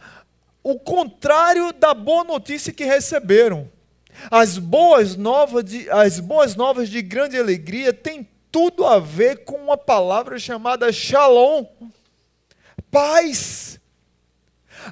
[0.64, 3.70] o contrário da boa notícia que receberam.
[4.30, 9.56] As boas novas de, as boas novas de grande alegria têm tudo a ver com
[9.56, 11.66] uma palavra chamada shalom.
[12.92, 13.80] Paz.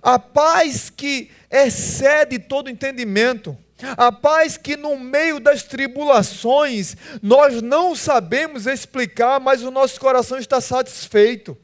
[0.02, 3.58] A paz que excede todo entendimento.
[3.98, 10.38] A paz que no meio das tribulações nós não sabemos explicar, mas o nosso coração
[10.38, 11.58] está satisfeito.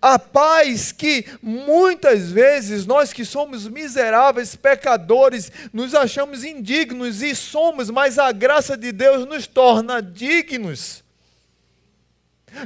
[0.00, 7.90] A paz que muitas vezes nós que somos miseráveis pecadores nos achamos indignos e somos,
[7.90, 11.04] mas a graça de Deus nos torna dignos.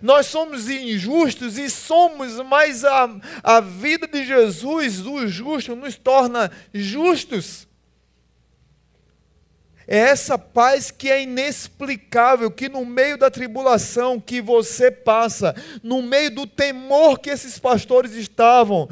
[0.02, 3.08] Nós somos injustos e somos, mas a,
[3.42, 7.66] a vida de Jesus, o justo, nos torna justos.
[9.92, 16.00] É essa paz que é inexplicável, que no meio da tribulação que você passa, no
[16.00, 18.88] meio do temor que esses pastores estavam,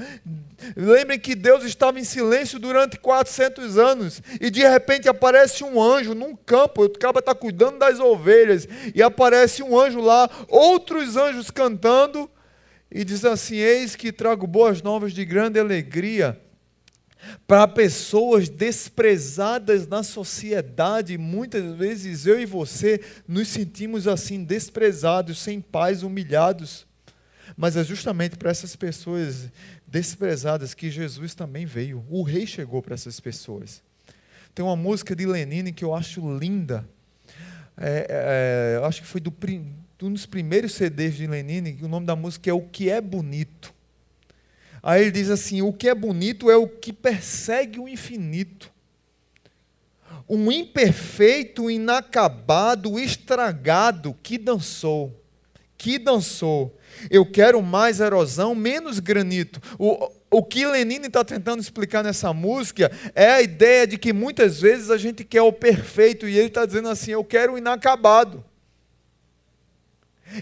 [0.77, 6.17] Lembrem que Deus estava em silêncio durante 400 anos e de repente aparece um anjo
[6.17, 11.49] num campo, o cara está cuidando das ovelhas e aparece um anjo lá, outros anjos
[11.49, 12.29] cantando
[12.91, 16.37] e diz assim: Eis que trago boas novas de grande alegria
[17.47, 21.17] para pessoas desprezadas na sociedade.
[21.19, 26.87] Muitas vezes eu e você nos sentimos assim, desprezados, sem paz, humilhados.
[27.57, 29.51] Mas é justamente para essas pessoas
[29.87, 32.05] desprezadas que Jesus também veio.
[32.09, 33.83] O rei chegou para essas pessoas.
[34.55, 36.89] Tem uma música de Lenine que eu acho linda.
[37.77, 39.33] É, é, acho que foi do,
[40.03, 41.79] um dos primeiros CDs de Lenine.
[41.83, 43.75] O nome da música é O Que É Bonito.
[44.83, 48.71] Aí ele diz assim: o que é bonito é o que persegue o infinito.
[50.29, 55.25] Um imperfeito, inacabado, estragado que dançou,
[55.77, 56.77] que dançou.
[57.11, 59.61] Eu quero mais erosão, menos granito.
[59.79, 64.61] O, o que Lenine está tentando explicar nessa música é a ideia de que muitas
[64.61, 68.45] vezes a gente quer o perfeito e ele está dizendo assim: eu quero o inacabado.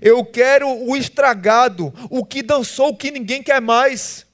[0.02, 4.25] Eu quero o estragado, o que dançou, o que ninguém quer mais.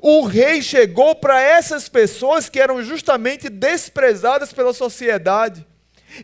[0.00, 5.66] O rei chegou para essas pessoas que eram justamente desprezadas pela sociedade,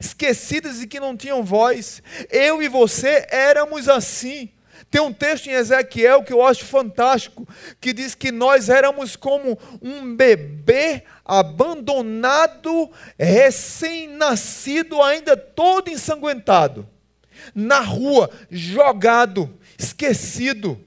[0.00, 2.02] esquecidas e que não tinham voz.
[2.30, 4.50] Eu e você éramos assim.
[4.90, 7.46] Tem um texto em Ezequiel que eu acho fantástico,
[7.80, 16.88] que diz que nós éramos como um bebê abandonado, recém-nascido, ainda todo ensanguentado,
[17.54, 20.82] na rua, jogado, esquecido.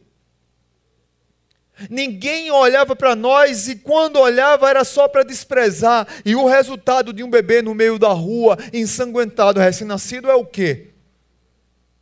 [1.89, 6.07] Ninguém olhava para nós e quando olhava era só para desprezar.
[6.25, 10.89] E o resultado de um bebê no meio da rua, ensanguentado, recém-nascido, é o quê?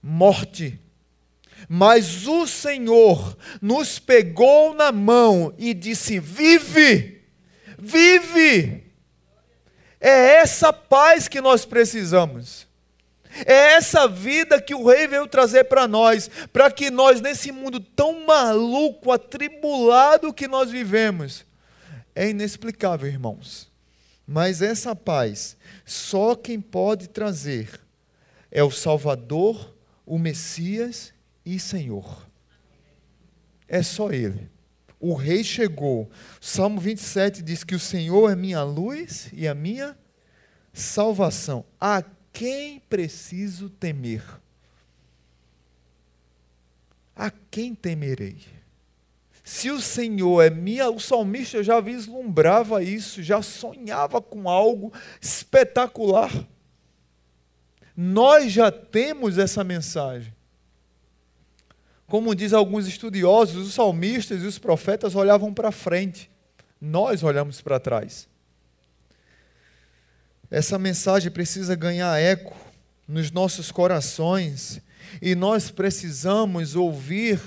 [0.01, 0.79] Morte.
[1.67, 7.21] Mas o Senhor nos pegou na mão e disse: Vive,
[7.77, 8.83] vive.
[9.99, 12.68] É essa paz que nós precisamos.
[13.45, 17.79] É essa vida que o rei veio trazer para nós, para que nós, nesse mundo
[17.79, 21.45] tão maluco, atribulado que nós vivemos,
[22.15, 23.69] é inexplicável, irmãos.
[24.27, 27.79] Mas essa paz, só quem pode trazer
[28.51, 29.75] é o Salvador,
[30.05, 31.13] o Messias
[31.45, 32.27] e Senhor.
[33.67, 34.49] É só Ele.
[34.99, 36.09] O rei chegou.
[36.41, 39.97] Salmo 27 diz que o Senhor é minha luz e a minha
[40.73, 41.63] salvação.
[41.79, 44.23] A quem preciso temer?
[47.15, 48.37] A quem temerei?
[49.43, 56.31] Se o Senhor é minha, o salmista já vislumbrava isso, já sonhava com algo espetacular.
[57.97, 60.33] Nós já temos essa mensagem.
[62.05, 66.29] Como diz alguns estudiosos, os salmistas e os profetas olhavam para frente,
[66.79, 68.29] nós olhamos para trás.
[70.49, 72.55] Essa mensagem precisa ganhar eco
[73.07, 74.81] nos nossos corações
[75.21, 77.39] e nós precisamos ouvir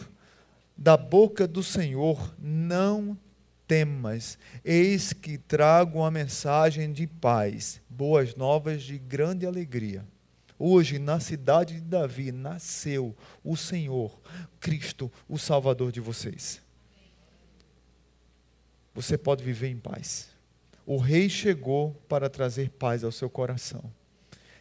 [0.76, 3.18] da boca do Senhor: não
[3.66, 10.04] temas, eis que trago uma mensagem de paz, boas novas de grande alegria.
[10.58, 14.16] Hoje, na cidade de Davi, nasceu o Senhor,
[14.60, 16.60] Cristo, o Salvador de vocês.
[18.94, 20.32] Você pode viver em paz.
[20.85, 23.83] O Rei chegou para trazer paz ao seu coração.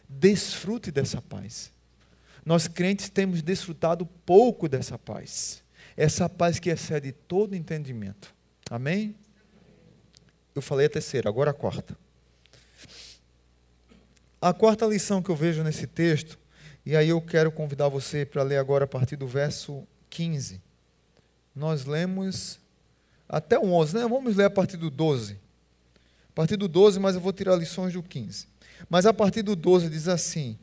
[0.08, 1.72] Desfrute dessa paz.
[2.44, 5.62] Nós crentes temos desfrutado pouco dessa paz.
[5.96, 8.34] Essa paz que excede todo entendimento.
[8.70, 9.14] Amém?
[10.54, 11.96] Eu falei a terceira, agora a quarta.
[14.40, 16.38] A quarta lição que eu vejo nesse texto,
[16.84, 20.60] e aí eu quero convidar você para ler agora a partir do verso 15.
[21.54, 22.58] Nós lemos
[23.28, 24.02] até o 11, né?
[24.02, 25.38] Vamos ler a partir do 12.
[26.32, 28.46] A partir do 12, mas eu vou tirar lições do 15.
[28.88, 30.58] Mas a partir do 12 diz assim: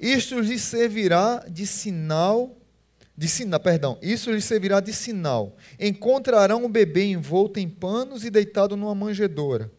[0.00, 2.56] Isto lhes servirá de sinal
[3.16, 5.54] de sinal, perdão, isso lhes servirá de sinal.
[5.78, 9.70] Encontrarão o bebê envolto em panos e deitado numa manjedoura.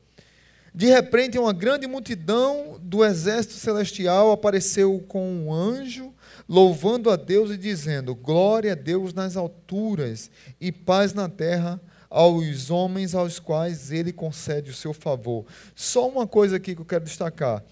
[0.74, 6.14] De repente, uma grande multidão do exército celestial apareceu com um anjo,
[6.48, 11.82] louvando a Deus e dizendo: Glória a Deus nas alturas e paz na terra
[12.14, 15.46] aos homens aos quais ele concede o seu favor.
[15.76, 17.64] Só uma coisa aqui que eu quero destacar.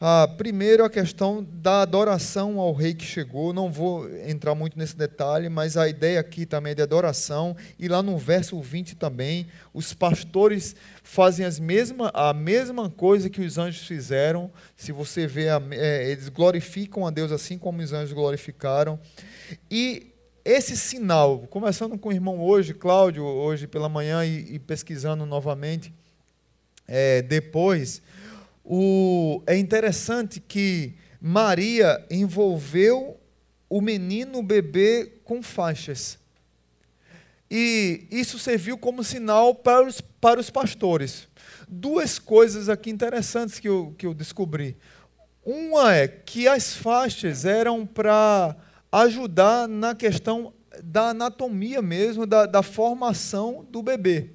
[0.00, 3.52] Ah, primeiro, a questão da adoração ao rei que chegou.
[3.52, 7.56] Não vou entrar muito nesse detalhe, mas a ideia aqui também é de adoração.
[7.78, 13.42] E lá no verso 20 também, os pastores fazem as mesma, a mesma coisa que
[13.42, 14.50] os anjos fizeram.
[14.76, 18.98] Se você vê, é, eles glorificam a Deus assim como os anjos glorificaram.
[19.70, 20.13] E
[20.44, 25.92] esse sinal, começando com o irmão hoje, Cláudio, hoje pela manhã, e, e pesquisando novamente
[26.86, 28.02] é, depois
[28.62, 33.18] o, é interessante que Maria envolveu
[33.68, 36.18] o menino, o bebê, com faixas.
[37.50, 41.26] E isso serviu como sinal para os, para os pastores.
[41.66, 44.76] Duas coisas aqui interessantes que eu, que eu descobri.
[45.44, 48.56] Uma é que as faixas eram para
[49.02, 50.52] ajudar na questão
[50.82, 54.30] da anatomia mesmo, da, da formação do bebê.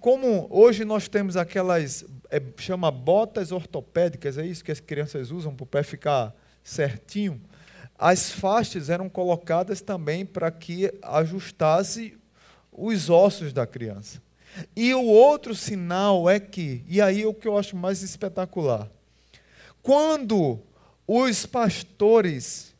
[0.00, 5.54] Como hoje nós temos aquelas é, chama botas ortopédicas, é isso que as crianças usam
[5.54, 6.34] para o pé ficar
[6.64, 7.40] certinho.
[7.96, 12.18] As faixas eram colocadas também para que ajustasse
[12.72, 14.20] os ossos da criança.
[14.74, 18.90] E o outro sinal é que, e aí é o que eu acho mais espetacular,
[19.80, 20.58] quando
[21.06, 22.71] os pastores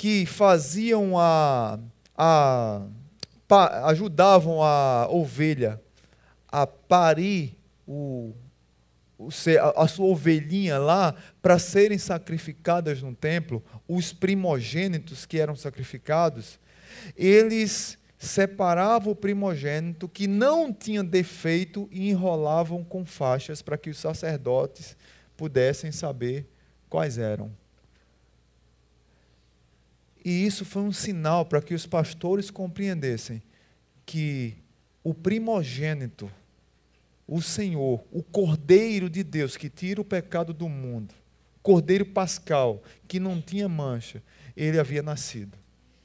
[0.00, 1.78] que faziam a,
[2.16, 2.86] a
[3.46, 5.78] pa, ajudavam a ovelha
[6.48, 7.54] a parir
[7.86, 8.32] o,
[9.76, 16.58] a sua ovelhinha lá para serem sacrificadas no templo, os primogênitos que eram sacrificados,
[17.14, 23.98] eles separavam o primogênito que não tinha defeito e enrolavam com faixas para que os
[23.98, 24.96] sacerdotes
[25.36, 26.48] pudessem saber
[26.88, 27.52] quais eram.
[30.24, 33.42] E isso foi um sinal para que os pastores compreendessem
[34.04, 34.56] que
[35.02, 36.30] o primogênito
[37.30, 41.14] o Senhor, o Cordeiro de Deus que tira o pecado do mundo,
[41.62, 44.20] Cordeiro Pascal, que não tinha mancha,
[44.56, 45.56] ele havia nascido.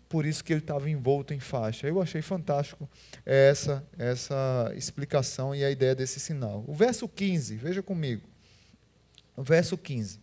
[0.07, 1.87] Por isso que ele estava envolto em faixa.
[1.87, 2.87] Eu achei fantástico
[3.25, 6.63] essa, essa explicação e a ideia desse sinal.
[6.67, 8.21] O verso 15, veja comigo.
[9.35, 10.19] O verso 15.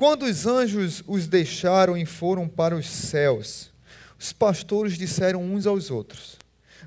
[0.00, 3.70] Quando os anjos os deixaram e foram para os céus,
[4.18, 6.38] os pastores disseram uns aos outros: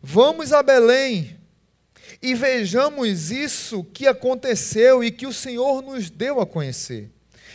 [0.01, 1.37] Vamos a Belém
[2.19, 7.11] e vejamos isso que aconteceu e que o Senhor nos deu a conhecer.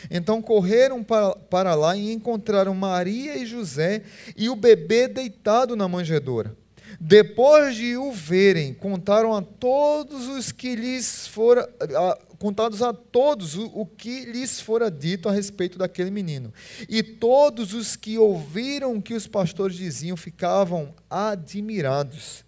[0.08, 4.04] Então correram para, para lá e encontraram Maria e José
[4.36, 6.56] e o bebê deitado na manjedoura.
[7.00, 13.54] Depois de o verem, contaram a todos os que lhes fora, a, contados a todos
[13.54, 16.52] o, o que lhes fora dito a respeito daquele menino.
[16.88, 22.44] E todos os que ouviram o que os pastores diziam ficavam admirados.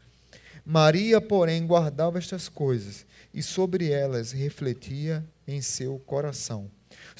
[0.64, 6.70] Maria, porém, guardava estas coisas e sobre elas refletia em seu coração.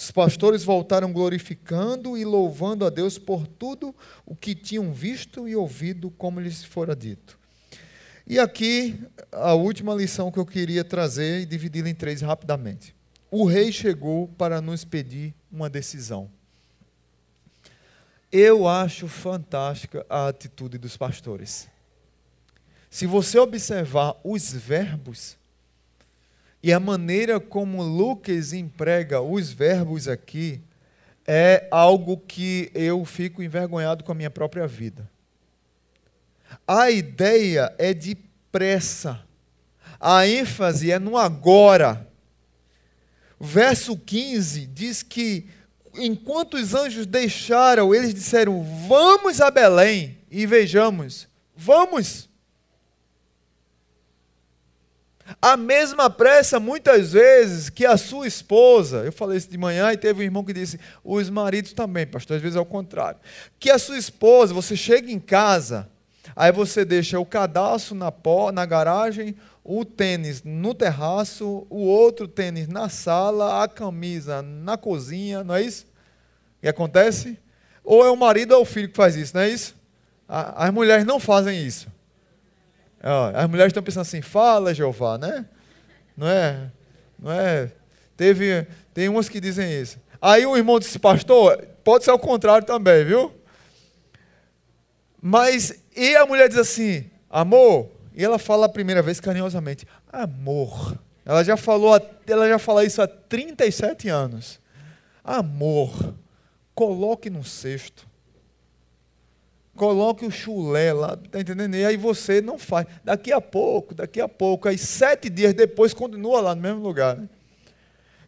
[0.01, 3.94] Os pastores voltaram glorificando e louvando a Deus por tudo
[4.24, 7.38] o que tinham visto e ouvido, como lhes fora dito.
[8.26, 8.98] E aqui
[9.30, 12.96] a última lição que eu queria trazer e dividi-la em três rapidamente.
[13.30, 16.30] O rei chegou para nos pedir uma decisão.
[18.32, 21.68] Eu acho fantástica a atitude dos pastores.
[22.88, 25.36] Se você observar os verbos
[26.62, 30.61] e a maneira como Lucas emprega os verbos aqui,
[31.26, 35.08] é algo que eu fico envergonhado com a minha própria vida.
[36.66, 38.16] A ideia é de
[38.50, 39.20] pressa.
[39.98, 42.08] A ênfase é no agora.
[43.38, 45.46] Verso 15 diz que
[45.94, 51.28] enquanto os anjos deixaram, eles disseram: Vamos a Belém e vejamos.
[51.56, 52.30] Vamos.
[55.41, 59.97] A mesma pressa, muitas vezes, que a sua esposa, eu falei isso de manhã e
[59.97, 63.20] teve um irmão que disse, os maridos também, pastor, às vezes é o contrário.
[63.59, 65.89] Que a sua esposa, você chega em casa,
[66.35, 68.12] aí você deixa o cadastro na,
[68.53, 75.45] na garagem, o tênis no terraço, o outro tênis na sala, a camisa na cozinha,
[75.45, 75.87] não é isso?
[76.61, 77.39] Que acontece?
[77.85, 79.74] Ou é o marido ou o filho que faz isso, não é isso?
[80.28, 81.89] As mulheres não fazem isso.
[83.34, 85.46] As mulheres estão pensando assim, fala Jeová, né?
[86.16, 86.70] Não é?
[87.18, 87.72] Não é?
[88.16, 89.98] Teve, tem umas que dizem isso.
[90.20, 93.32] Aí o irmão disse, pastor, pode ser o contrário também, viu?
[95.20, 100.98] Mas, e a mulher diz assim, amor, e ela fala a primeira vez carinhosamente, amor.
[101.24, 104.61] Ela já falou, ela já fala isso há 37 anos.
[105.24, 106.14] Amor,
[106.74, 108.09] coloque no cesto.
[109.81, 111.74] Coloque o chulé lá, tá entendendo?
[111.74, 112.87] E aí você não faz.
[113.03, 117.16] Daqui a pouco, daqui a pouco, aí sete dias depois continua lá no mesmo lugar.
[117.16, 117.26] Né?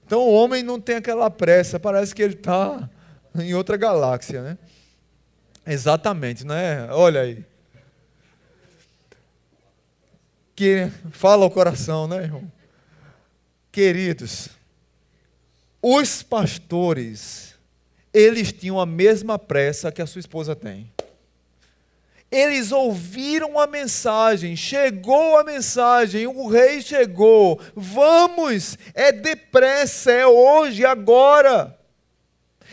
[0.07, 2.89] Então o homem não tem aquela pressa, parece que ele está
[3.39, 4.59] em outra galáxia, né?
[5.67, 6.89] Exatamente, não é?
[6.91, 7.45] Olha aí.
[10.57, 12.51] Que fala o coração, né, irmão?
[13.71, 14.49] Queridos,
[15.83, 17.55] os pastores,
[18.11, 20.91] eles tinham a mesma pressa que a sua esposa tem.
[22.33, 27.61] Eles ouviram a mensagem, chegou a mensagem, o rei chegou.
[27.77, 31.79] Vamos, é depressa, é hoje, agora.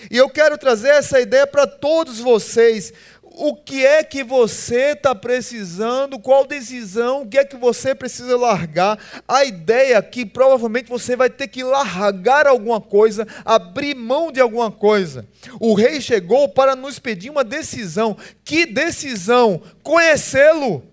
[0.09, 2.93] E eu quero trazer essa ideia para todos vocês
[3.41, 8.35] o que é que você está precisando, qual decisão, o que é que você precisa
[8.35, 8.99] largar.
[9.25, 14.41] A ideia é que provavelmente você vai ter que largar alguma coisa, abrir mão de
[14.41, 15.25] alguma coisa.
[15.57, 18.17] O rei chegou para nos pedir uma decisão.
[18.43, 19.61] Que decisão?
[19.81, 20.83] Conhecê-lo.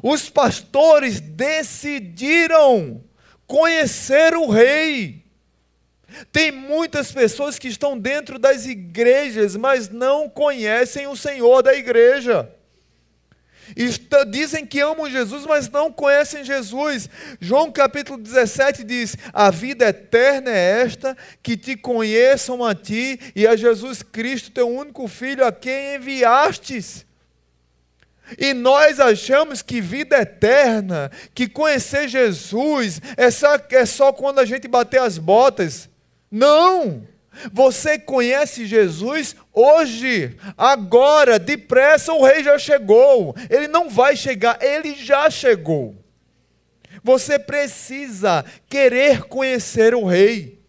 [0.00, 3.02] Os pastores decidiram
[3.48, 5.25] conhecer o rei.
[6.32, 12.50] Tem muitas pessoas que estão dentro das igrejas, mas não conhecem o Senhor da igreja.
[13.74, 17.08] Está, dizem que amam Jesus, mas não conhecem Jesus.
[17.40, 23.46] João capítulo 17 diz: A vida eterna é esta, que te conheçam a ti e
[23.46, 27.04] a Jesus Cristo, teu único filho, a quem enviastes.
[28.38, 34.44] E nós achamos que vida eterna, que conhecer Jesus, é só, é só quando a
[34.44, 35.88] gente bater as botas.
[36.36, 37.06] Não!
[37.52, 43.34] Você conhece Jesus hoje, agora, depressa o rei já chegou.
[43.50, 45.96] Ele não vai chegar, ele já chegou.
[47.02, 50.62] Você precisa querer conhecer o rei.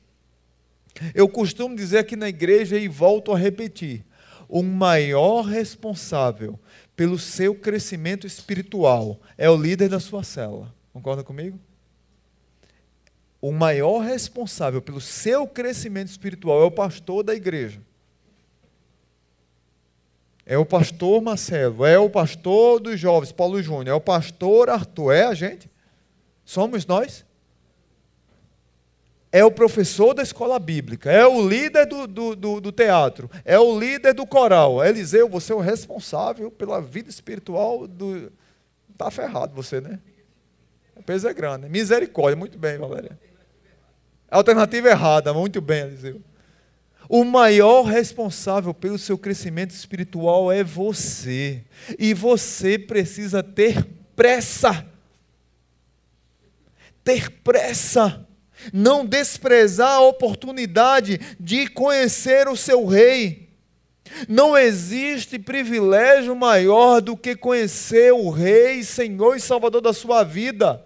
[1.14, 4.06] Eu costumo dizer aqui na igreja e volto a repetir:
[4.48, 6.60] o maior responsável
[6.96, 10.74] pelo seu crescimento espiritual é o líder da sua cela.
[10.92, 11.60] Concorda comigo?
[13.42, 17.82] O maior responsável pelo seu crescimento espiritual é o pastor da igreja.
[20.46, 25.12] É o pastor Marcelo, é o pastor dos jovens, Paulo Júnior, é o pastor Arthur,
[25.12, 25.70] é a gente?
[26.46, 27.26] Somos nós?
[29.30, 33.60] É o professor da escola bíblica, é o líder do, do, do, do teatro, é
[33.60, 34.84] o líder do coral.
[34.84, 38.32] Eliseu, você é o responsável pela vida espiritual do.
[38.90, 40.00] Está ferrado você, né?
[40.96, 41.68] O peso é grande.
[41.68, 43.27] Misericórdia, muito bem, Valéria.
[44.30, 46.22] Alternativa errada, muito bem, Eliseu.
[47.10, 51.64] O maior responsável pelo seu crescimento espiritual é você.
[51.98, 54.86] E você precisa ter pressa.
[57.04, 58.28] Ter pressa.
[58.74, 63.48] Não desprezar a oportunidade de conhecer o seu rei.
[64.28, 70.84] Não existe privilégio maior do que conhecer o Rei, Senhor e Salvador da sua vida.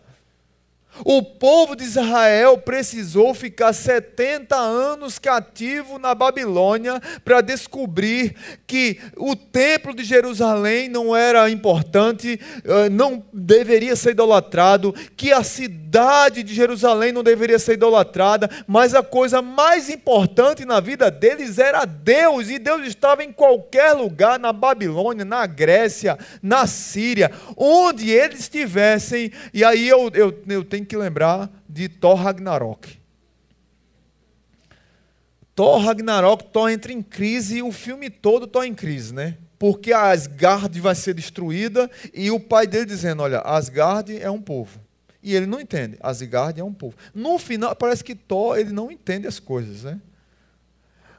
[1.05, 8.35] O povo de Israel precisou ficar 70 anos cativo na Babilônia para descobrir
[8.67, 15.43] que o templo de Jerusalém não era importante, eh, não deveria ser idolatrado, que a
[15.43, 21.57] cidade de Jerusalém não deveria ser idolatrada, mas a coisa mais importante na vida deles
[21.57, 28.09] era Deus, e Deus estava em qualquer lugar, na Babilônia, na Grécia, na Síria, onde
[28.09, 32.99] eles estivessem, e aí eu, eu, eu tenho que lembrar de Thor Ragnarok.
[35.55, 39.37] Thor Ragnarok, Thor entra em crise e o filme todo Thor em crise, né?
[39.59, 44.41] Porque a Asgard vai ser destruída e o pai dele dizendo: Olha, Asgard é um
[44.41, 44.79] povo.
[45.21, 45.97] E ele não entende.
[46.01, 46.95] Asgard é um povo.
[47.13, 50.01] No final, parece que Thor ele não entende as coisas, né?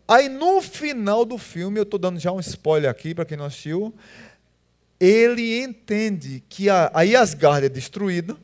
[0.08, 3.44] Aí no final do filme, eu estou dando já um spoiler aqui para quem não
[3.44, 3.94] assistiu,
[4.98, 8.36] ele entende que a, aí Asgard é destruída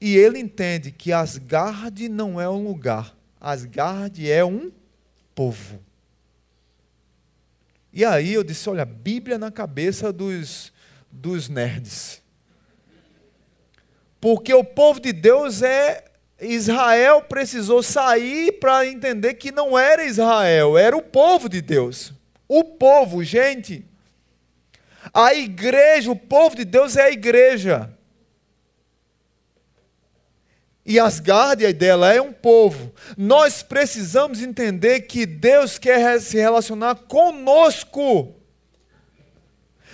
[0.00, 4.70] e ele entende que Asgard não é um lugar, Asgard é um
[5.34, 5.80] povo.
[7.92, 10.72] E aí eu disse: olha, Bíblia na cabeça dos,
[11.10, 12.22] dos nerds.
[14.20, 16.04] Porque o povo de Deus é.
[16.40, 22.12] Israel precisou sair para entender que não era Israel, era o povo de Deus.
[22.46, 23.84] O povo, gente.
[25.12, 27.92] A igreja, o povo de Deus é a igreja.
[30.88, 32.94] E Asgard, a ideia é um povo.
[33.14, 38.34] Nós precisamos entender que Deus quer se relacionar conosco.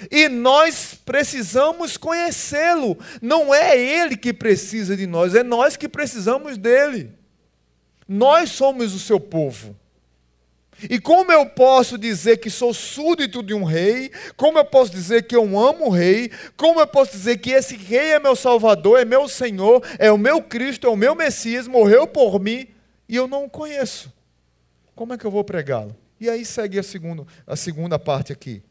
[0.09, 2.97] E nós precisamos conhecê-lo.
[3.21, 7.11] Não é ele que precisa de nós, é nós que precisamos dele.
[8.07, 9.77] Nós somos o seu povo.
[10.89, 14.11] E como eu posso dizer que sou súdito de um rei?
[14.37, 16.31] Como eu posso dizer que eu amo o rei?
[16.57, 20.19] Como eu posso dizer que esse rei é meu salvador, é meu senhor, é o
[20.19, 22.67] meu Cristo, é o meu Messias, morreu por mim
[23.09, 24.13] e eu não o conheço?
[24.95, 25.95] Como é que eu vou pregá-lo?
[26.21, 28.63] E aí segue a segunda, a segunda parte aqui.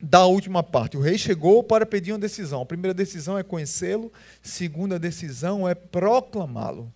[0.00, 2.60] Da última parte, o rei chegou para pedir uma decisão.
[2.60, 4.12] A primeira decisão é conhecê-lo,
[4.42, 6.92] segunda decisão é proclamá-lo.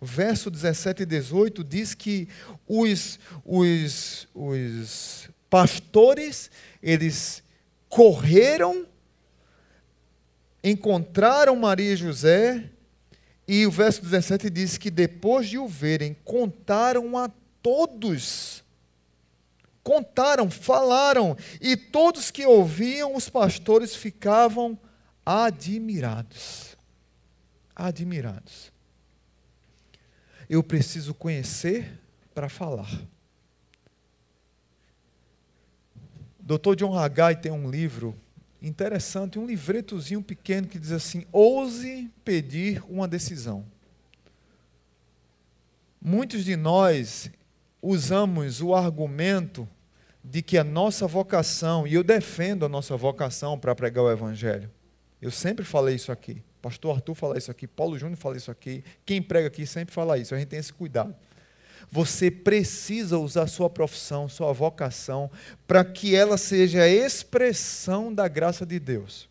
[0.00, 2.28] Verso 17 e 18 diz que
[2.66, 6.50] os, os, os pastores,
[6.82, 7.42] eles
[7.88, 8.86] correram,
[10.62, 12.70] encontraram Maria e José,
[13.46, 17.30] e o verso 17 diz que depois de o verem, contaram a
[17.62, 18.62] todos.
[19.82, 24.78] Contaram, falaram, e todos que ouviam os pastores ficavam
[25.24, 26.76] admirados.
[27.74, 28.77] Admirados.
[30.48, 32.00] Eu preciso conhecer
[32.34, 32.90] para falar.
[36.40, 36.74] Dr.
[36.76, 38.16] John Haggai tem um livro
[38.62, 43.66] interessante, um livretozinho pequeno que diz assim: ouse pedir uma decisão.
[46.00, 47.30] Muitos de nós
[47.82, 49.68] usamos o argumento
[50.22, 54.70] de que a nossa vocação, e eu defendo a nossa vocação para pregar o Evangelho,
[55.20, 56.42] eu sempre falei isso aqui.
[56.60, 60.18] Pastor Arthur fala isso aqui, Paulo Júnior fala isso aqui, quem prega aqui sempre fala
[60.18, 61.14] isso, a gente tem esse cuidado.
[61.90, 65.30] Você precisa usar sua profissão, sua vocação,
[65.66, 69.28] para que ela seja a expressão da graça de Deus.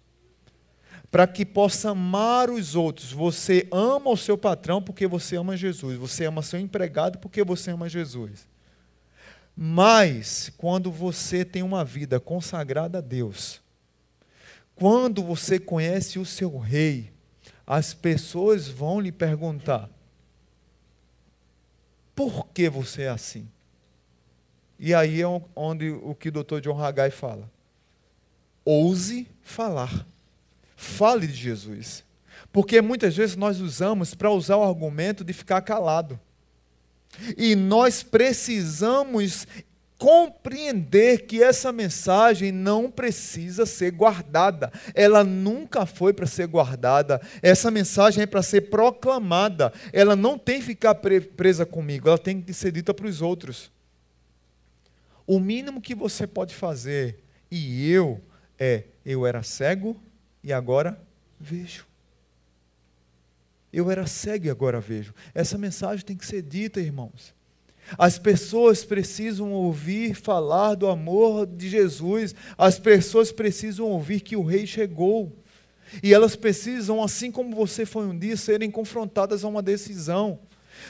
[1.11, 3.11] Para que possa amar os outros.
[3.11, 5.97] Você ama o seu patrão porque você ama Jesus.
[5.97, 8.47] Você ama seu empregado porque você ama Jesus.
[9.55, 13.61] Mas, quando você tem uma vida consagrada a Deus,
[14.75, 17.11] quando você conhece o seu rei,
[17.67, 19.89] as pessoas vão lhe perguntar:
[22.15, 23.47] por que você é assim?
[24.79, 26.61] E aí é onde o que o Dr.
[26.61, 27.51] John Haggai fala.
[28.63, 30.05] Ouse falar.
[30.75, 32.03] Fale de Jesus.
[32.53, 36.19] Porque muitas vezes nós usamos para usar o argumento de ficar calado.
[37.35, 39.47] E nós precisamos
[39.97, 44.71] compreender que essa mensagem não precisa ser guardada.
[44.93, 47.19] Ela nunca foi para ser guardada.
[47.41, 49.73] Essa mensagem é para ser proclamada.
[49.91, 53.71] Ela não tem que ficar presa comigo, ela tem que ser dita para os outros.
[55.25, 58.21] O mínimo que você pode fazer, e eu,
[58.57, 59.99] é: eu era cego
[60.43, 60.99] e agora
[61.39, 61.85] vejo.
[63.73, 65.13] Eu era cego e agora vejo.
[65.33, 67.36] Essa mensagem tem que ser dita, irmãos.
[67.97, 72.33] As pessoas precisam ouvir falar do amor de Jesus.
[72.57, 75.31] As pessoas precisam ouvir que o rei chegou.
[76.01, 80.39] E elas precisam, assim como você foi um dia, serem confrontadas a uma decisão.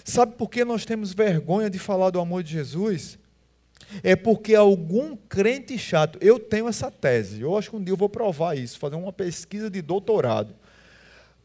[0.03, 3.19] Sabe por que nós temos vergonha de falar do amor de Jesus?
[4.03, 7.97] É porque algum crente chato, eu tenho essa tese, eu acho que um dia eu
[7.97, 10.53] vou provar isso, fazer uma pesquisa de doutorado.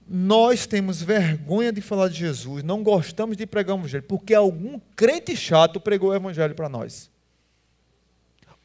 [0.07, 4.79] Nós temos vergonha de falar de Jesus, não gostamos de pregar o Evangelho, porque algum
[4.97, 7.11] crente chato pregou o Evangelho para nós.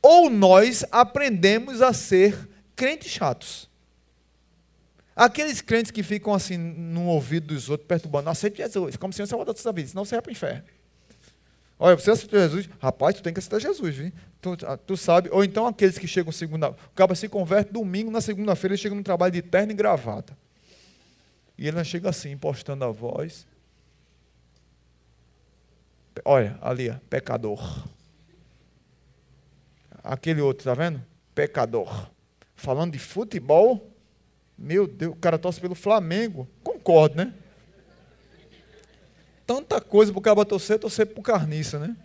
[0.02, 3.70] Ou nós aprendemos a ser crentes chatos.
[5.16, 9.18] Aqueles crentes que ficam assim no ouvido dos outros, perturbando, não aceita Jesus, como se
[9.18, 10.64] fosse salvador da sua vida, senão você vai para o inferno.
[11.80, 12.70] Olha, você aceitou Jesus?
[12.80, 14.12] Rapaz, tu tem que aceitar Jesus, viu?
[14.42, 15.30] Tu, ah, tu sabe?
[15.32, 18.96] Ou então aqueles que chegam segunda, o cara se converte domingo, na segunda-feira ele chega
[18.96, 20.38] no trabalho de terno e gravata.
[21.58, 23.48] E ele chega assim, impostando a voz.
[26.24, 27.88] Olha, ali, ó, pecador.
[30.04, 31.04] Aquele outro, tá vendo?
[31.34, 32.10] Pecador.
[32.56, 33.92] Falando de futebol,
[34.58, 36.48] meu Deus, o cara torce pelo Flamengo.
[36.64, 37.34] Concordo, né?
[39.46, 41.96] Tanta coisa pro cara torcer, torcer pro carniça, né?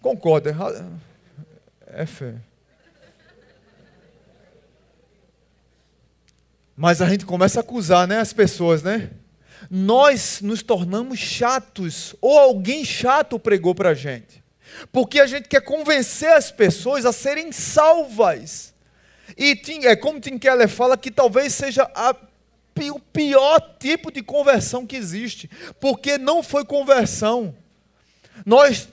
[0.00, 2.40] Concordo, é, é fé.
[6.76, 9.10] Mas a gente começa a acusar, né, as pessoas, né?
[9.70, 14.44] Nós nos tornamos chatos, ou alguém chato pregou para a gente.
[14.92, 18.74] Porque a gente quer convencer as pessoas a serem salvas.
[19.36, 22.14] E é como Tim Keller fala que talvez seja a,
[22.92, 25.50] o pior tipo de conversão que existe,
[25.80, 27.56] porque não foi conversão.
[28.44, 28.88] Nós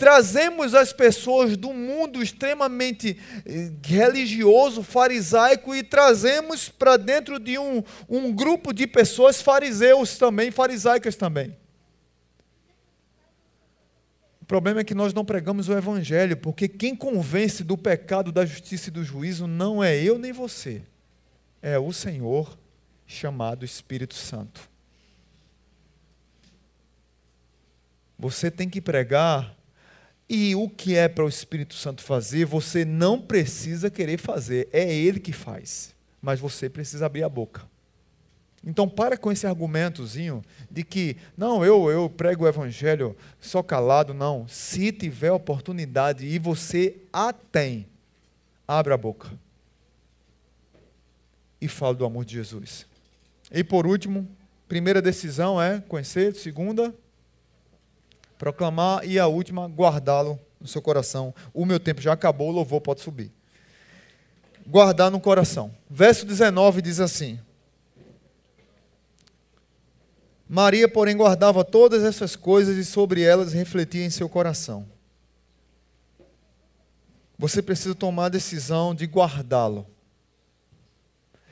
[0.00, 7.84] trazemos as pessoas do mundo extremamente eh, religioso, farisaico, e trazemos para dentro de um,
[8.08, 11.54] um grupo de pessoas fariseus também, farisaicas também.
[14.40, 18.46] O problema é que nós não pregamos o Evangelho, porque quem convence do pecado, da
[18.46, 20.80] justiça e do juízo não é eu nem você,
[21.60, 22.58] é o Senhor
[23.06, 24.62] chamado Espírito Santo.
[28.18, 29.59] Você tem que pregar
[30.32, 34.94] e o que é para o Espírito Santo fazer, você não precisa querer fazer, é
[34.94, 37.68] ele que faz, mas você precisa abrir a boca.
[38.64, 44.14] Então para com esse argumentozinho de que não, eu eu prego o evangelho só calado,
[44.14, 44.46] não.
[44.46, 47.88] Se tiver oportunidade e você a tem,
[48.68, 49.28] abra a boca.
[51.60, 52.86] E fale do amor de Jesus.
[53.50, 54.28] E por último,
[54.68, 56.94] primeira decisão é conhecer, segunda,
[58.40, 61.34] proclamar e a última, guardá-lo no seu coração.
[61.52, 63.30] O meu tempo já acabou, o louvor pode subir.
[64.66, 65.70] Guardar no coração.
[65.90, 67.38] Verso 19 diz assim:
[70.48, 74.88] Maria, porém, guardava todas essas coisas e sobre elas refletia em seu coração.
[77.38, 79.86] Você precisa tomar a decisão de guardá-lo.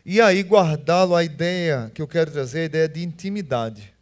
[0.06, 3.97] E aí, guardá-lo, a ideia que eu quero trazer é a ideia de intimidade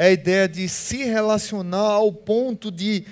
[0.00, 3.04] é a ideia de se relacionar ao ponto de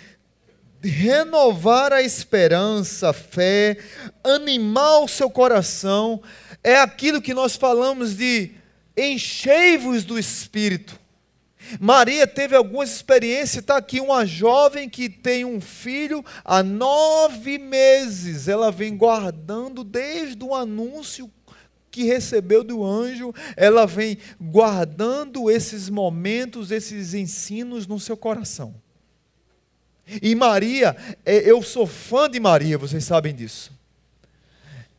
[0.82, 3.76] renovar a esperança, a fé,
[4.24, 6.22] animar o seu coração.
[6.64, 8.52] É aquilo que nós falamos de
[8.96, 10.98] enchei-vos do Espírito.
[11.78, 18.48] Maria teve algumas experiências, está aqui uma jovem que tem um filho há nove meses,
[18.48, 21.30] ela vem guardando desde o anúncio
[21.90, 28.74] que recebeu do anjo, ela vem guardando esses momentos, esses ensinos no seu coração.
[30.22, 33.72] E Maria, é, eu sou fã de Maria, vocês sabem disso.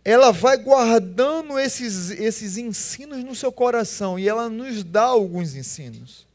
[0.05, 6.27] Ela vai guardando esses, esses ensinos no seu coração e ela nos dá alguns ensinos.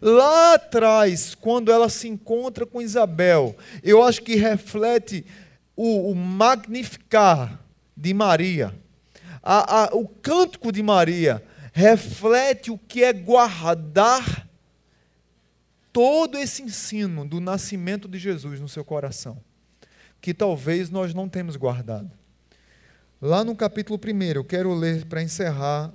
[0.00, 5.24] Lá atrás, quando ela se encontra com Isabel, eu acho que reflete
[5.74, 7.58] o, o magnificar
[7.96, 8.74] de Maria
[9.50, 11.42] a, a, o cântico de Maria
[11.72, 14.46] reflete o que é guardar
[15.90, 19.38] todo esse ensino do nascimento de Jesus no seu coração,
[20.20, 22.10] que talvez nós não temos guardado.
[23.22, 25.94] Lá no capítulo 1, eu quero ler para encerrar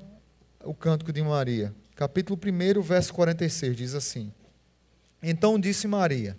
[0.64, 1.72] o cântico de Maria.
[1.96, 4.34] Capítulo 1, verso 46, diz assim:
[5.22, 6.36] Então disse Maria: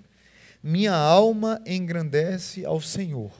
[0.60, 3.30] Minha alma engrandece ao Senhor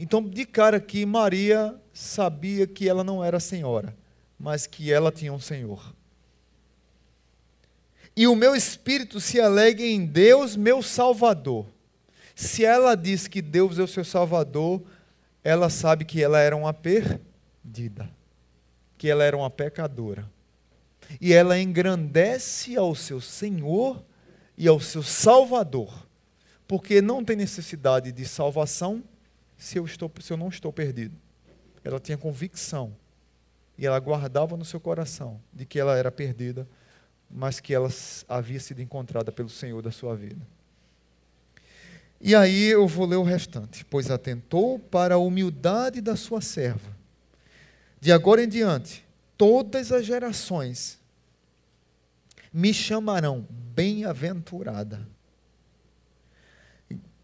[0.00, 3.96] então, de cara aqui, Maria sabia que ela não era senhora,
[4.38, 5.92] mas que ela tinha um Senhor.
[8.16, 11.66] E o meu espírito se alegra em Deus, meu Salvador.
[12.36, 14.80] Se ela diz que Deus é o seu Salvador,
[15.42, 18.08] ela sabe que ela era uma perdida,
[18.96, 20.30] que ela era uma pecadora.
[21.20, 24.04] E ela engrandece ao seu Senhor
[24.56, 26.06] e ao seu Salvador,
[26.66, 29.02] porque não tem necessidade de salvação
[29.56, 31.16] se eu, estou, se eu não estou perdido.
[31.88, 32.94] Ela tinha convicção.
[33.78, 36.68] E ela guardava no seu coração de que ela era perdida,
[37.30, 37.88] mas que ela
[38.28, 40.46] havia sido encontrada pelo Senhor da sua vida.
[42.20, 43.86] E aí eu vou ler o restante.
[43.86, 46.94] Pois atentou para a humildade da sua serva.
[47.98, 49.02] De agora em diante,
[49.38, 50.98] todas as gerações
[52.52, 55.08] me chamarão bem-aventurada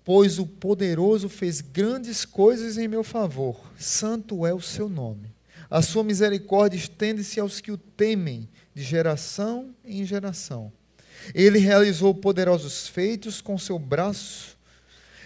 [0.05, 3.59] pois o poderoso fez grandes coisas em meu favor.
[3.79, 5.35] Santo é o seu nome.
[5.71, 10.73] A sua misericórdia estende-se aos que o temem, de geração em geração.
[11.35, 14.59] Ele realizou poderosos feitos com seu braço,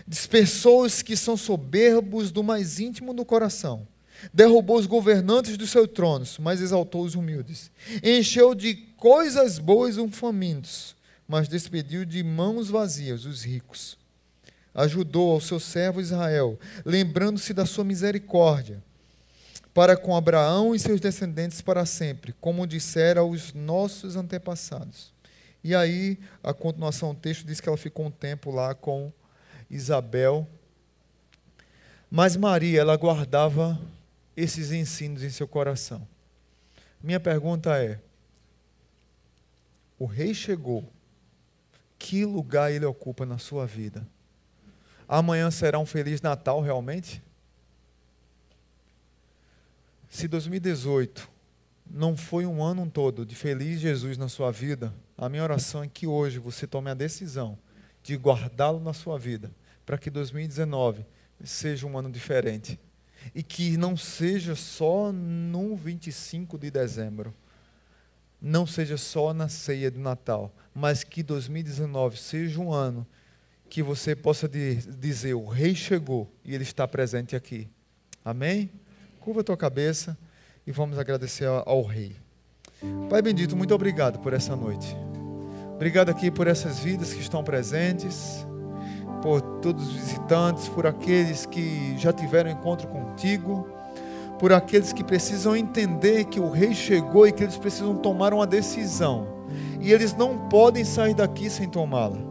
[0.06, 3.86] dispersou os que são soberbos do mais íntimo do coração,
[4.32, 7.70] derrubou os governantes dos seus tronos, mas exaltou os humildes,
[8.02, 10.94] encheu de coisas boas os famintos,
[11.26, 13.97] mas despediu de mãos vazias os ricos.
[14.78, 18.80] Ajudou ao seu servo Israel, lembrando-se da sua misericórdia,
[19.74, 25.12] para com Abraão e seus descendentes para sempre, como dissera aos nossos antepassados.
[25.64, 29.12] E aí, a continuação do texto diz que ela ficou um tempo lá com
[29.68, 30.48] Isabel.
[32.08, 33.80] Mas Maria, ela guardava
[34.36, 36.06] esses ensinos em seu coração.
[37.02, 37.98] Minha pergunta é:
[39.98, 40.88] o rei chegou,
[41.98, 44.06] que lugar ele ocupa na sua vida?
[45.08, 47.22] Amanhã será um feliz Natal realmente?
[50.10, 51.28] Se 2018
[51.90, 55.88] não foi um ano todo de feliz Jesus na sua vida, a minha oração é
[55.88, 57.58] que hoje você tome a decisão
[58.02, 59.50] de guardá-lo na sua vida,
[59.86, 61.06] para que 2019
[61.42, 62.78] seja um ano diferente.
[63.34, 67.34] E que não seja só no 25 de dezembro,
[68.40, 73.06] não seja só na ceia do Natal, mas que 2019 seja um ano
[73.68, 77.68] que você possa dizer: o Rei chegou e Ele está presente aqui.
[78.24, 78.70] Amém?
[79.20, 80.16] Curva a tua cabeça
[80.66, 82.16] e vamos agradecer ao Rei.
[83.08, 84.96] Pai bendito, muito obrigado por essa noite.
[85.74, 88.46] Obrigado aqui por essas vidas que estão presentes,
[89.22, 93.68] por todos os visitantes, por aqueles que já tiveram encontro contigo,
[94.38, 98.46] por aqueles que precisam entender que o Rei chegou e que eles precisam tomar uma
[98.46, 99.26] decisão.
[99.80, 102.27] E eles não podem sair daqui sem tomá-la.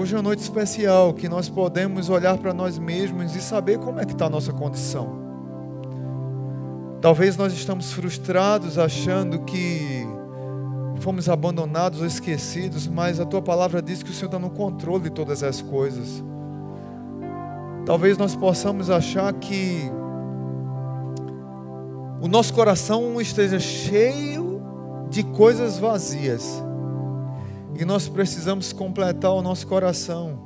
[0.00, 4.00] Hoje é uma noite especial que nós podemos olhar para nós mesmos e saber como
[4.00, 5.20] é que está a nossa condição.
[7.02, 10.08] Talvez nós estamos frustrados achando que
[11.00, 15.02] fomos abandonados ou esquecidos, mas a tua palavra diz que o Senhor está no controle
[15.02, 16.24] de todas as coisas.
[17.84, 19.82] Talvez nós possamos achar que
[22.22, 24.62] o nosso coração esteja cheio
[25.10, 26.69] de coisas vazias.
[27.80, 30.38] E nós precisamos completar o nosso coração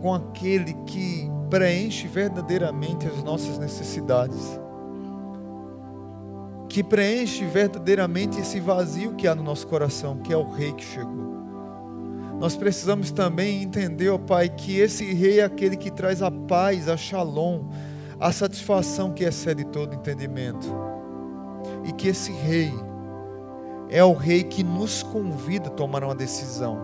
[0.00, 4.58] com aquele que preenche verdadeiramente as nossas necessidades
[6.72, 10.82] que preenche verdadeiramente esse vazio que há no nosso coração, que é o Rei que
[10.82, 11.36] chegou.
[12.40, 16.88] Nós precisamos também entender, ó Pai, que esse Rei é aquele que traz a paz,
[16.88, 17.68] a shalom,
[18.18, 20.66] a satisfação que excede todo entendimento.
[21.84, 22.72] E que esse Rei
[23.92, 26.78] é o Rei que nos convida a tomar uma decisão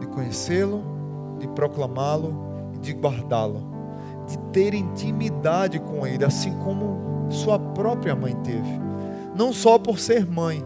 [0.00, 0.82] de conhecê-lo,
[1.38, 2.34] de proclamá-lo
[2.74, 3.62] e de guardá-lo,
[4.26, 8.80] de ter intimidade com Ele, assim como sua própria mãe teve.
[9.36, 10.60] Não só por ser mãe,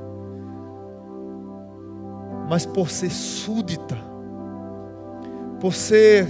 [2.49, 3.99] mas por ser súdita,
[5.61, 6.27] por ser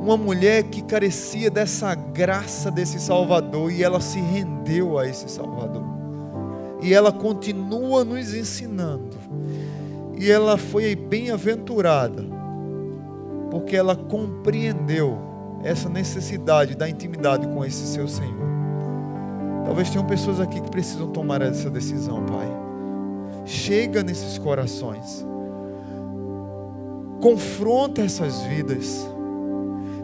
[0.00, 5.91] uma mulher que carecia dessa graça desse Salvador e ela se rendeu a esse Salvador.
[6.82, 9.16] E ela continua nos ensinando.
[10.18, 12.24] E ela foi bem-aventurada,
[13.50, 15.18] porque ela compreendeu
[15.62, 18.50] essa necessidade da intimidade com esse seu Senhor.
[19.64, 22.48] Talvez tenham pessoas aqui que precisam tomar essa decisão, Pai.
[23.44, 25.24] Chega nesses corações.
[27.20, 29.06] Confronta essas vidas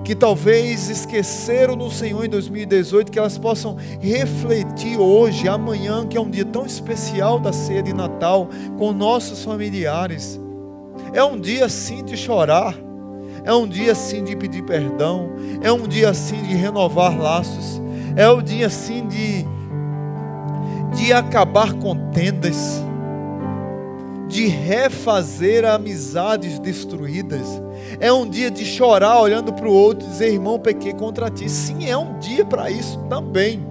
[0.04, 6.20] que talvez esqueceram no Senhor em 2018, que elas possam refletir hoje, amanhã, que é
[6.20, 10.40] um dia tão especial da ceia de Natal, com nossos familiares.
[11.12, 12.74] É um dia sim de chorar,
[13.44, 15.30] é um dia sim de pedir perdão,
[15.62, 17.80] é um dia sim de renovar laços,
[18.16, 19.44] é o dia sim de,
[20.96, 22.82] de acabar contendas,
[24.28, 27.46] de refazer amizades destruídas.
[27.98, 31.48] É um dia de chorar olhando para o outro e dizer, irmão, pequei contra ti.
[31.48, 33.66] Sim, é um dia para isso também.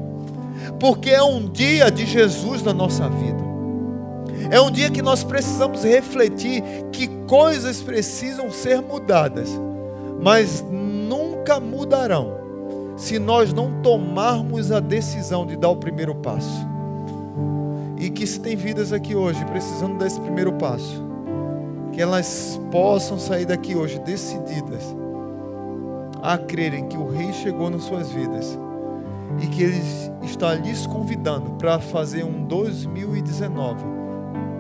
[0.80, 3.46] Porque é um dia de Jesus na nossa vida.
[4.50, 9.50] É um dia que nós precisamos refletir que coisas precisam ser mudadas,
[10.22, 12.38] mas nunca mudarão
[12.96, 16.77] se nós não tomarmos a decisão de dar o primeiro passo.
[18.08, 21.04] E que se tem vidas aqui hoje precisando desse primeiro passo,
[21.92, 24.96] que elas possam sair daqui hoje decididas
[26.24, 28.58] a crerem que o Rei chegou nas suas vidas
[29.42, 29.82] e que Ele
[30.24, 33.84] está lhes convidando para fazer um 2019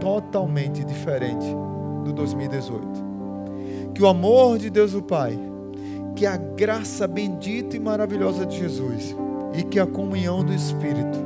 [0.02, 1.48] totalmente diferente
[2.04, 2.86] do 2018.
[3.96, 5.40] Que o amor de Deus o Pai
[6.18, 9.16] que a graça bendita e maravilhosa de Jesus
[9.54, 11.18] e que a comunhão do Espírito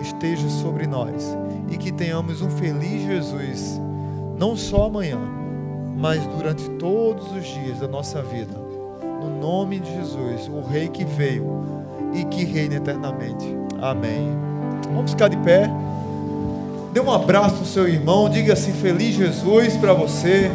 [0.00, 3.80] esteja sobre nós e que tenhamos um feliz Jesus,
[4.38, 5.18] não só amanhã,
[5.96, 8.54] mas durante todos os dias da nossa vida.
[9.20, 11.64] No nome de Jesus, o Rei que veio
[12.12, 13.46] e que reina eternamente.
[13.80, 14.30] Amém.
[14.92, 15.70] Vamos ficar de pé.
[16.92, 20.50] Dê um abraço no seu irmão, diga assim: Feliz Jesus para você.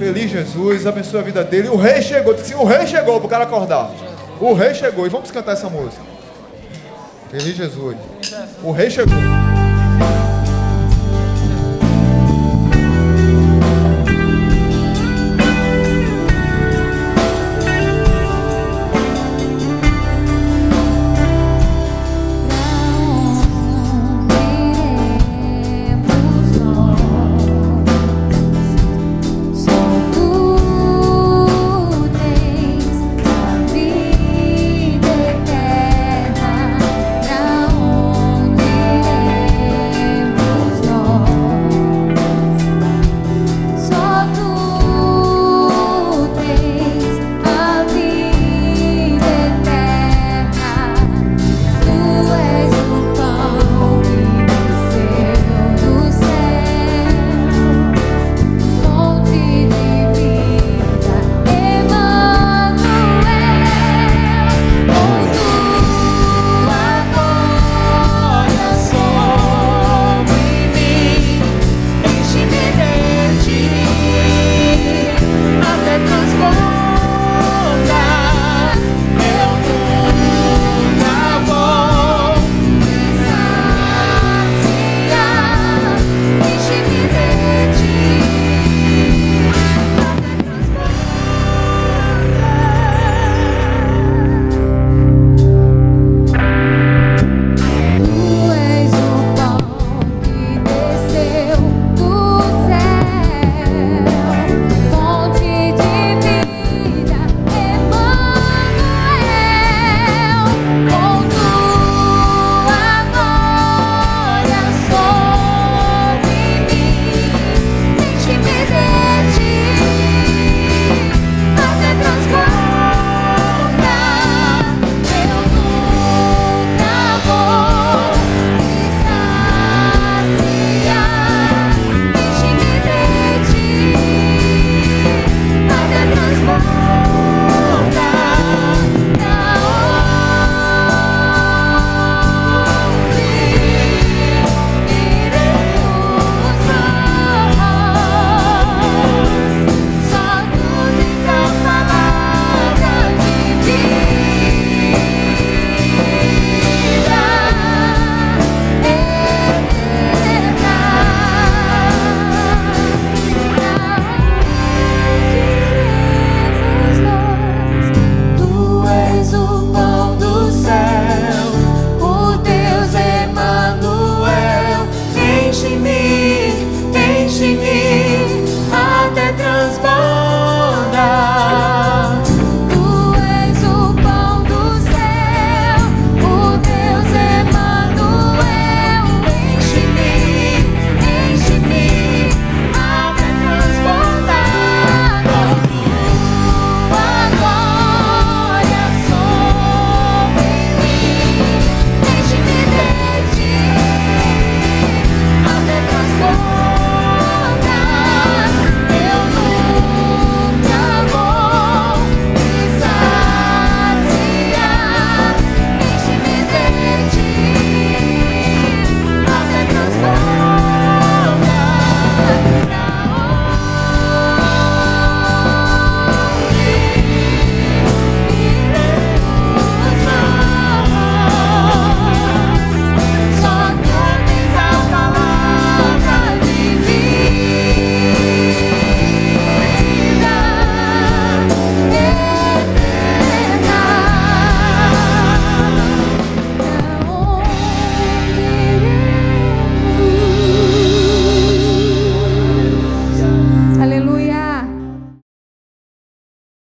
[0.00, 1.68] Feliz Jesus, abençoe a vida dele.
[1.68, 3.90] O rei chegou, disse assim, o rei chegou para o cara acordar.
[4.40, 6.02] O rei chegou, e vamos cantar essa música.
[7.30, 7.96] Feliz Jesus.
[8.64, 9.14] O rei chegou.